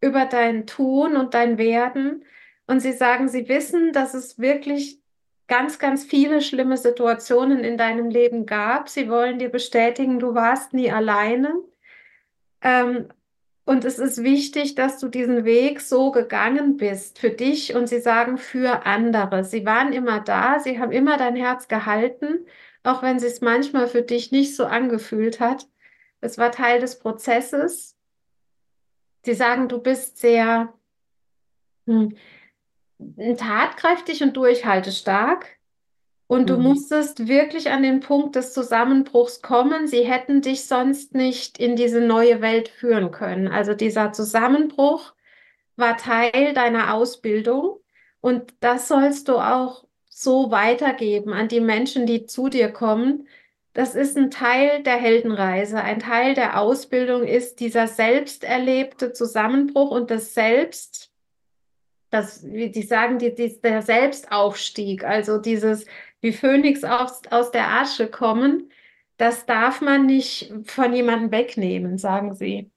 über 0.00 0.24
dein 0.24 0.66
Tun 0.66 1.16
und 1.16 1.34
dein 1.34 1.58
Werden 1.58 2.24
und 2.66 2.80
sie 2.80 2.92
sagen, 2.92 3.28
sie 3.28 3.48
wissen, 3.48 3.92
dass 3.92 4.14
es 4.14 4.38
wirklich 4.38 5.00
ganz, 5.48 5.78
ganz 5.78 6.04
viele 6.04 6.40
schlimme 6.40 6.78
Situationen 6.78 7.62
in 7.62 7.76
deinem 7.76 8.08
Leben 8.08 8.46
gab. 8.46 8.88
Sie 8.88 9.10
wollen 9.10 9.38
dir 9.38 9.50
bestätigen, 9.50 10.18
du 10.18 10.34
warst 10.34 10.72
nie 10.72 10.90
alleine. 10.90 11.52
Ähm, 12.62 13.08
und 13.64 13.84
es 13.84 13.98
ist 13.98 14.22
wichtig, 14.24 14.74
dass 14.74 14.98
du 14.98 15.08
diesen 15.08 15.44
Weg 15.44 15.80
so 15.80 16.10
gegangen 16.10 16.76
bist 16.76 17.18
für 17.18 17.30
dich 17.30 17.74
und 17.74 17.88
sie 17.88 18.00
sagen 18.00 18.38
für 18.38 18.86
andere. 18.86 19.44
Sie 19.44 19.64
waren 19.64 19.92
immer 19.92 20.20
da, 20.20 20.58
sie 20.58 20.80
haben 20.80 20.92
immer 20.92 21.16
dein 21.18 21.36
Herz 21.36 21.68
gehalten, 21.68 22.46
auch 22.82 23.02
wenn 23.02 23.18
sie 23.18 23.26
es 23.26 23.40
manchmal 23.40 23.86
für 23.86 24.02
dich 24.02 24.32
nicht 24.32 24.56
so 24.56 24.64
angefühlt 24.64 25.40
hat. 25.40 25.68
Es 26.20 26.38
war 26.38 26.50
Teil 26.50 26.80
des 26.80 26.98
Prozesses. 26.98 27.96
Sie 29.24 29.34
sagen, 29.34 29.68
du 29.68 29.78
bist 29.78 30.18
sehr 30.18 30.72
hm, 31.86 32.16
tatkräftig 33.36 34.22
und 34.22 34.36
durchhaltestark. 34.36 35.59
Und 36.30 36.48
du 36.48 36.58
mhm. 36.58 36.62
musstest 36.62 37.26
wirklich 37.26 37.70
an 37.72 37.82
den 37.82 37.98
Punkt 37.98 38.36
des 38.36 38.52
Zusammenbruchs 38.52 39.42
kommen. 39.42 39.88
Sie 39.88 40.04
hätten 40.04 40.42
dich 40.42 40.64
sonst 40.64 41.12
nicht 41.12 41.58
in 41.58 41.74
diese 41.74 42.00
neue 42.00 42.40
Welt 42.40 42.68
führen 42.68 43.10
können. 43.10 43.48
Also 43.48 43.74
dieser 43.74 44.12
Zusammenbruch 44.12 45.12
war 45.74 45.96
Teil 45.96 46.54
deiner 46.54 46.94
Ausbildung 46.94 47.80
und 48.20 48.54
das 48.60 48.86
sollst 48.86 49.26
du 49.26 49.38
auch 49.38 49.84
so 50.08 50.52
weitergeben 50.52 51.32
an 51.32 51.48
die 51.48 51.58
Menschen, 51.58 52.06
die 52.06 52.26
zu 52.26 52.48
dir 52.48 52.68
kommen. 52.68 53.26
Das 53.72 53.96
ist 53.96 54.16
ein 54.16 54.30
Teil 54.30 54.84
der 54.84 54.98
Heldenreise. 54.98 55.82
Ein 55.82 55.98
Teil 55.98 56.34
der 56.34 56.60
Ausbildung 56.60 57.24
ist 57.24 57.58
dieser 57.58 57.88
selbst 57.88 58.44
erlebte 58.44 59.12
Zusammenbruch 59.12 59.90
und 59.90 60.12
das 60.12 60.32
Selbst, 60.32 61.10
das, 62.10 62.44
wie 62.44 62.70
die 62.70 62.82
sagen, 62.82 63.18
die, 63.18 63.34
die, 63.34 63.60
der 63.60 63.82
Selbstaufstieg, 63.82 65.02
also 65.02 65.38
dieses 65.38 65.86
wie 66.20 66.32
Phönix 66.32 66.84
aus, 66.84 67.22
aus 67.30 67.50
der 67.50 67.68
Asche 67.80 68.08
kommen, 68.08 68.70
das 69.16 69.46
darf 69.46 69.80
man 69.80 70.06
nicht 70.06 70.52
von 70.64 70.92
jemandem 70.94 71.30
wegnehmen, 71.30 71.98
sagen 71.98 72.34
sie. 72.34 72.70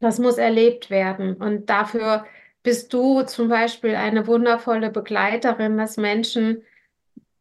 Das 0.00 0.18
muss 0.18 0.38
erlebt 0.38 0.90
werden. 0.90 1.34
Und 1.34 1.68
dafür 1.68 2.26
bist 2.62 2.92
du 2.92 3.22
zum 3.22 3.48
Beispiel 3.48 3.96
eine 3.96 4.26
wundervolle 4.26 4.90
Begleiterin, 4.90 5.76
dass 5.76 5.96
Menschen 5.96 6.62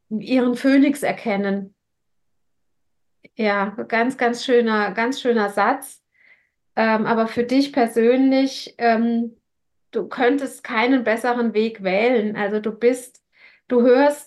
ihren 0.09 0.55
Phönix 0.55 1.03
erkennen. 1.03 1.75
Ja, 3.35 3.69
ganz, 3.87 4.17
ganz 4.17 4.43
schöner, 4.43 4.91
ganz 4.91 5.21
schöner 5.21 5.49
Satz. 5.49 6.01
Ähm, 6.75 7.05
aber 7.05 7.27
für 7.27 7.43
dich 7.43 7.71
persönlich, 7.71 8.73
ähm, 8.77 9.35
du 9.91 10.07
könntest 10.07 10.63
keinen 10.63 11.03
besseren 11.03 11.53
Weg 11.53 11.83
wählen. 11.83 12.35
Also 12.35 12.59
du 12.59 12.71
bist, 12.71 13.23
du 13.67 13.81
hörst 13.81 14.26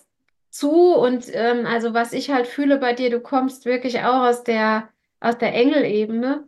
zu 0.51 0.95
und 0.95 1.25
ähm, 1.33 1.65
also 1.65 1.93
was 1.93 2.13
ich 2.13 2.29
halt 2.31 2.47
fühle 2.47 2.77
bei 2.77 2.93
dir, 2.93 3.09
du 3.09 3.21
kommst 3.21 3.65
wirklich 3.65 3.99
auch 4.01 4.23
aus 4.27 4.43
der, 4.43 4.89
aus 5.19 5.37
der 5.37 5.53
Engelebene. 5.55 6.47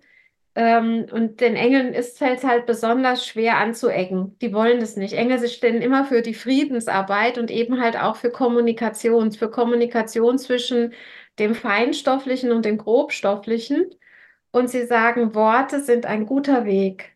Ähm, 0.55 1.07
und 1.11 1.41
den 1.41 1.55
Engeln 1.55 1.93
ist 1.93 2.15
es 2.15 2.21
halt, 2.21 2.43
halt 2.43 2.65
besonders 2.67 3.25
schwer 3.25 3.57
anzuecken. 3.57 4.37
Die 4.39 4.53
wollen 4.53 4.79
das 4.79 4.97
nicht. 4.97 5.13
Engel 5.13 5.39
sie 5.39 5.49
stehen 5.49 5.81
immer 5.81 6.05
für 6.05 6.21
die 6.21 6.35
Friedensarbeit 6.35 7.37
und 7.39 7.49
eben 7.49 7.81
halt 7.81 7.97
auch 7.99 8.15
für 8.17 8.29
Kommunikation, 8.31 9.31
für 9.31 9.49
Kommunikation 9.49 10.37
zwischen 10.37 10.93
dem 11.39 11.55
Feinstofflichen 11.55 12.51
und 12.51 12.65
dem 12.65 12.77
Grobstofflichen. 12.77 13.95
Und 14.51 14.69
sie 14.69 14.85
sagen, 14.85 15.33
Worte 15.35 15.81
sind 15.81 16.05
ein 16.05 16.25
guter 16.27 16.65
Weg, 16.65 17.15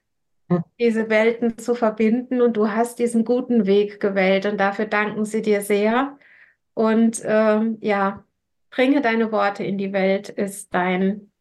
diese 0.80 1.10
Welten 1.10 1.58
zu 1.60 1.76
verbinden. 1.76 2.42
Und 2.42 2.58
du 2.58 2.72
hast 2.72 3.00
diesen 3.00 3.26
guten 3.26 3.68
Weg 3.68 4.00
gewählt. 4.00 4.46
Und 4.48 4.60
dafür 4.60 4.86
danken 4.86 5.26
sie 5.26 5.42
dir 5.44 5.62
sehr. 5.62 6.18
Und 6.78 7.24
ähm, 7.26 7.80
ja, 7.82 8.24
bringe 8.70 9.02
deine 9.02 9.32
Worte 9.32 9.64
in 9.64 9.80
die 9.80 9.94
Welt 9.94 10.30
ist 10.30 10.72
dein, 10.76 11.32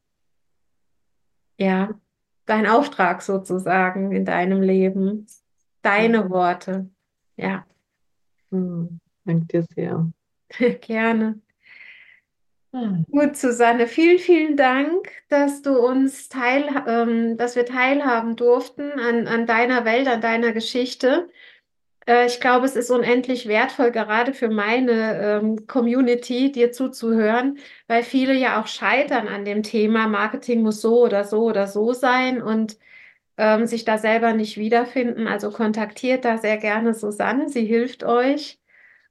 ja, 1.59 1.91
dein 2.47 2.67
Auftrag 2.67 3.21
sozusagen 3.21 4.13
in 4.13 4.25
deinem 4.25 4.63
Leben. 4.63 5.27
Deine 5.83 6.31
Worte. 6.31 6.89
Ja. 7.37 7.67
Hm, 8.51 8.99
danke 9.27 9.47
dir 9.47 9.63
sehr. 9.75 10.11
Gerne. 10.81 11.39
Hm. 12.73 13.05
Gut, 13.11 13.37
Susanne, 13.37 13.89
vielen, 13.89 14.19
vielen 14.19 14.57
Dank, 14.57 15.11
dass 15.29 15.61
du 15.61 15.79
uns 15.79 16.31
teil, 16.31 16.65
ähm, 16.87 17.37
dass 17.37 17.57
wir 17.57 17.67
teilhaben 17.67 18.37
durften 18.37 18.93
an, 18.93 19.27
an 19.27 19.45
deiner 19.45 19.85
Welt, 19.85 20.09
an 20.09 20.23
deiner 20.23 20.53
Geschichte. 20.53 21.29
Äh, 22.07 22.27
ich 22.27 22.41
glaube, 22.41 22.67
es 22.67 22.77
ist 22.77 22.91
unendlich 22.91 23.49
wertvoll, 23.49 23.91
gerade 23.91 24.33
für 24.35 24.49
meine 24.49 25.21
ähm, 25.43 25.67
Community, 25.67 26.53
dir 26.53 26.73
zuzuhören, 26.73 27.59
weil 27.89 28.03
viele 28.03 28.35
ja 28.35 28.61
auch 28.61 28.67
scheitern 28.67 29.29
an 29.29 29.45
dem 29.45 29.63
Thema, 29.63 30.07
Marketing 30.09 30.63
muss 30.63 30.81
so 30.81 31.03
oder 31.05 31.25
so 31.25 31.43
oder 31.45 31.67
so 31.67 31.93
sein 31.93 32.43
und 32.43 32.79
ähm, 33.39 33.67
sich 33.67 33.85
da 33.85 33.99
selber 33.99 34.33
nicht 34.35 34.57
wiederfinden. 34.59 35.27
Also 35.29 35.51
kontaktiert 35.51 36.25
da 36.25 36.39
sehr 36.39 36.59
gerne 36.59 36.95
Susanne, 36.95 37.49
sie 37.49 37.65
hilft 37.67 38.05
euch. 38.05 38.61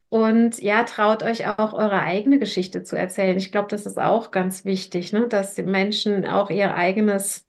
Und 0.09 0.61
ja, 0.61 0.83
traut 0.85 1.23
euch 1.23 1.47
auch 1.47 1.73
eure 1.73 2.01
eigene 2.01 2.39
Geschichte 2.39 2.83
zu 2.83 2.97
erzählen. 2.97 3.37
Ich 3.37 3.51
glaube, 3.51 3.67
das 3.69 3.85
ist 3.85 3.99
auch 3.99 4.31
ganz 4.31 4.63
wichtig, 4.65 5.11
ne? 5.13 5.27
dass 5.27 5.55
die 5.55 5.63
Menschen 5.63 6.25
auch 6.27 6.49
ihr 6.49 6.75
eigenes 6.75 7.44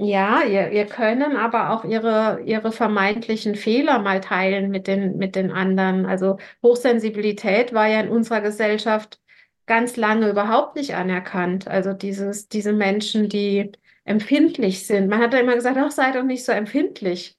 ja, 0.00 0.42
ihr, 0.44 0.70
ihr 0.70 0.86
können 0.86 1.36
aber 1.36 1.70
auch 1.70 1.84
ihre, 1.84 2.40
ihre 2.46 2.72
vermeintlichen 2.72 3.54
Fehler 3.54 3.98
mal 3.98 4.20
teilen 4.20 4.70
mit 4.70 4.86
den, 4.86 5.18
mit 5.18 5.36
den 5.36 5.50
anderen. 5.50 6.06
Also 6.06 6.38
Hochsensibilität 6.62 7.74
war 7.74 7.86
ja 7.86 8.00
in 8.00 8.08
unserer 8.08 8.40
Gesellschaft 8.40 9.20
ganz 9.66 9.96
lange 9.96 10.30
überhaupt 10.30 10.76
nicht 10.76 10.94
anerkannt. 10.94 11.68
Also 11.68 11.92
dieses, 11.92 12.48
diese 12.48 12.72
Menschen, 12.72 13.28
die 13.28 13.72
empfindlich 14.04 14.86
sind. 14.86 15.08
Man 15.08 15.20
hat 15.20 15.34
ja 15.34 15.40
immer 15.40 15.54
gesagt, 15.54 15.76
ach, 15.78 15.90
sei 15.90 16.12
doch 16.12 16.24
nicht 16.24 16.44
so 16.46 16.52
empfindlich. 16.52 17.36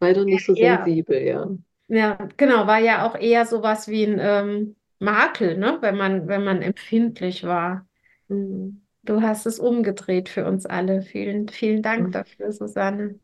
Sei 0.00 0.12
doch 0.12 0.24
nicht 0.24 0.44
so 0.44 0.54
ja, 0.54 0.84
sensibel, 0.84 1.22
ja. 1.22 1.48
Ja, 1.88 2.18
genau, 2.36 2.66
war 2.66 2.78
ja 2.78 3.06
auch 3.06 3.18
eher 3.18 3.46
sowas 3.46 3.88
wie 3.88 4.04
ein 4.04 4.18
ähm, 4.20 4.76
Makel, 4.98 5.56
ne? 5.56 5.78
wenn 5.80 5.96
man, 5.96 6.28
wenn 6.28 6.44
man 6.44 6.60
empfindlich 6.60 7.44
war. 7.44 7.86
Mhm. 8.28 8.83
Du 9.04 9.20
hast 9.20 9.46
es 9.46 9.58
umgedreht 9.58 10.28
für 10.28 10.46
uns 10.46 10.64
alle. 10.64 11.02
Vielen, 11.02 11.48
vielen 11.48 11.82
Dank 11.82 12.12
dafür, 12.12 12.52
Susanne. 12.52 13.18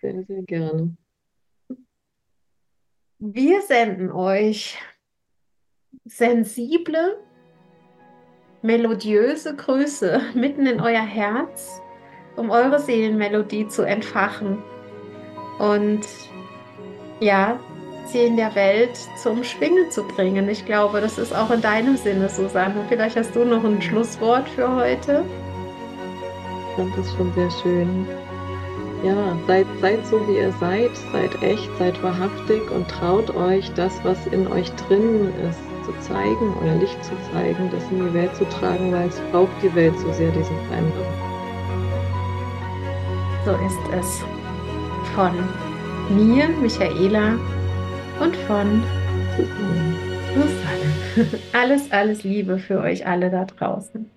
Sehr, 0.00 0.24
sehr 0.24 0.42
gerne. 0.42 0.96
Wir 3.18 3.60
senden 3.62 4.10
euch 4.10 4.78
sensible, 6.04 7.18
melodiöse 8.62 9.54
Grüße 9.54 10.20
mitten 10.34 10.66
in 10.66 10.80
euer 10.80 11.04
Herz, 11.04 11.80
um 12.36 12.50
eure 12.50 12.80
Seelenmelodie 12.80 13.68
zu 13.68 13.82
entfachen. 13.82 14.62
Und 15.58 16.06
ja, 17.20 17.60
sie 18.06 18.24
in 18.24 18.36
der 18.36 18.54
Welt 18.54 18.98
zum 19.16 19.44
Schwingen 19.44 19.90
zu 19.90 20.02
bringen. 20.02 20.48
Ich 20.48 20.64
glaube, 20.64 21.00
das 21.00 21.18
ist 21.18 21.34
auch 21.34 21.50
in 21.50 21.60
deinem 21.60 21.96
Sinne, 21.96 22.28
Susanne. 22.28 22.84
Vielleicht 22.88 23.16
hast 23.16 23.34
du 23.34 23.44
noch 23.44 23.64
ein 23.64 23.80
Schlusswort 23.80 24.48
für 24.48 24.74
heute. 24.74 25.24
Ich 26.70 26.76
fand 26.76 26.96
das 26.96 27.12
schon 27.14 27.32
sehr 27.34 27.50
schön. 27.62 28.06
Ja, 29.04 29.36
seid, 29.46 29.66
seid 29.80 30.06
so, 30.06 30.26
wie 30.28 30.36
ihr 30.36 30.52
seid, 30.60 30.90
seid 31.12 31.42
echt, 31.42 31.68
seid 31.78 32.00
wahrhaftig 32.02 32.70
und 32.70 32.86
traut 32.88 33.34
euch, 33.34 33.68
das, 33.74 33.92
was 34.04 34.26
in 34.28 34.46
euch 34.46 34.70
drin 34.86 35.32
ist, 35.48 35.58
zu 35.84 35.92
zeigen, 36.00 36.54
euer 36.62 36.76
Licht 36.76 37.04
zu 37.04 37.12
zeigen, 37.32 37.68
das 37.72 37.82
in 37.90 38.06
die 38.06 38.14
Welt 38.14 38.34
zu 38.36 38.44
tragen, 38.48 38.92
weil 38.92 39.08
es 39.08 39.20
braucht 39.32 39.50
die 39.60 39.74
Welt 39.74 39.98
so 39.98 40.12
sehr, 40.12 40.30
diese 40.30 40.54
Veränderung. 40.68 41.12
So 43.44 43.50
ist 43.52 43.98
es. 43.98 44.20
Von 45.16 45.32
mir, 46.16 46.48
Michaela, 46.60 47.38
und 48.22 48.36
von 48.36 48.82
Susanne. 50.34 51.40
Alles, 51.52 51.90
alles 51.90 52.22
Liebe 52.24 52.58
für 52.58 52.80
euch 52.80 53.06
alle 53.06 53.30
da 53.30 53.44
draußen. 53.44 54.08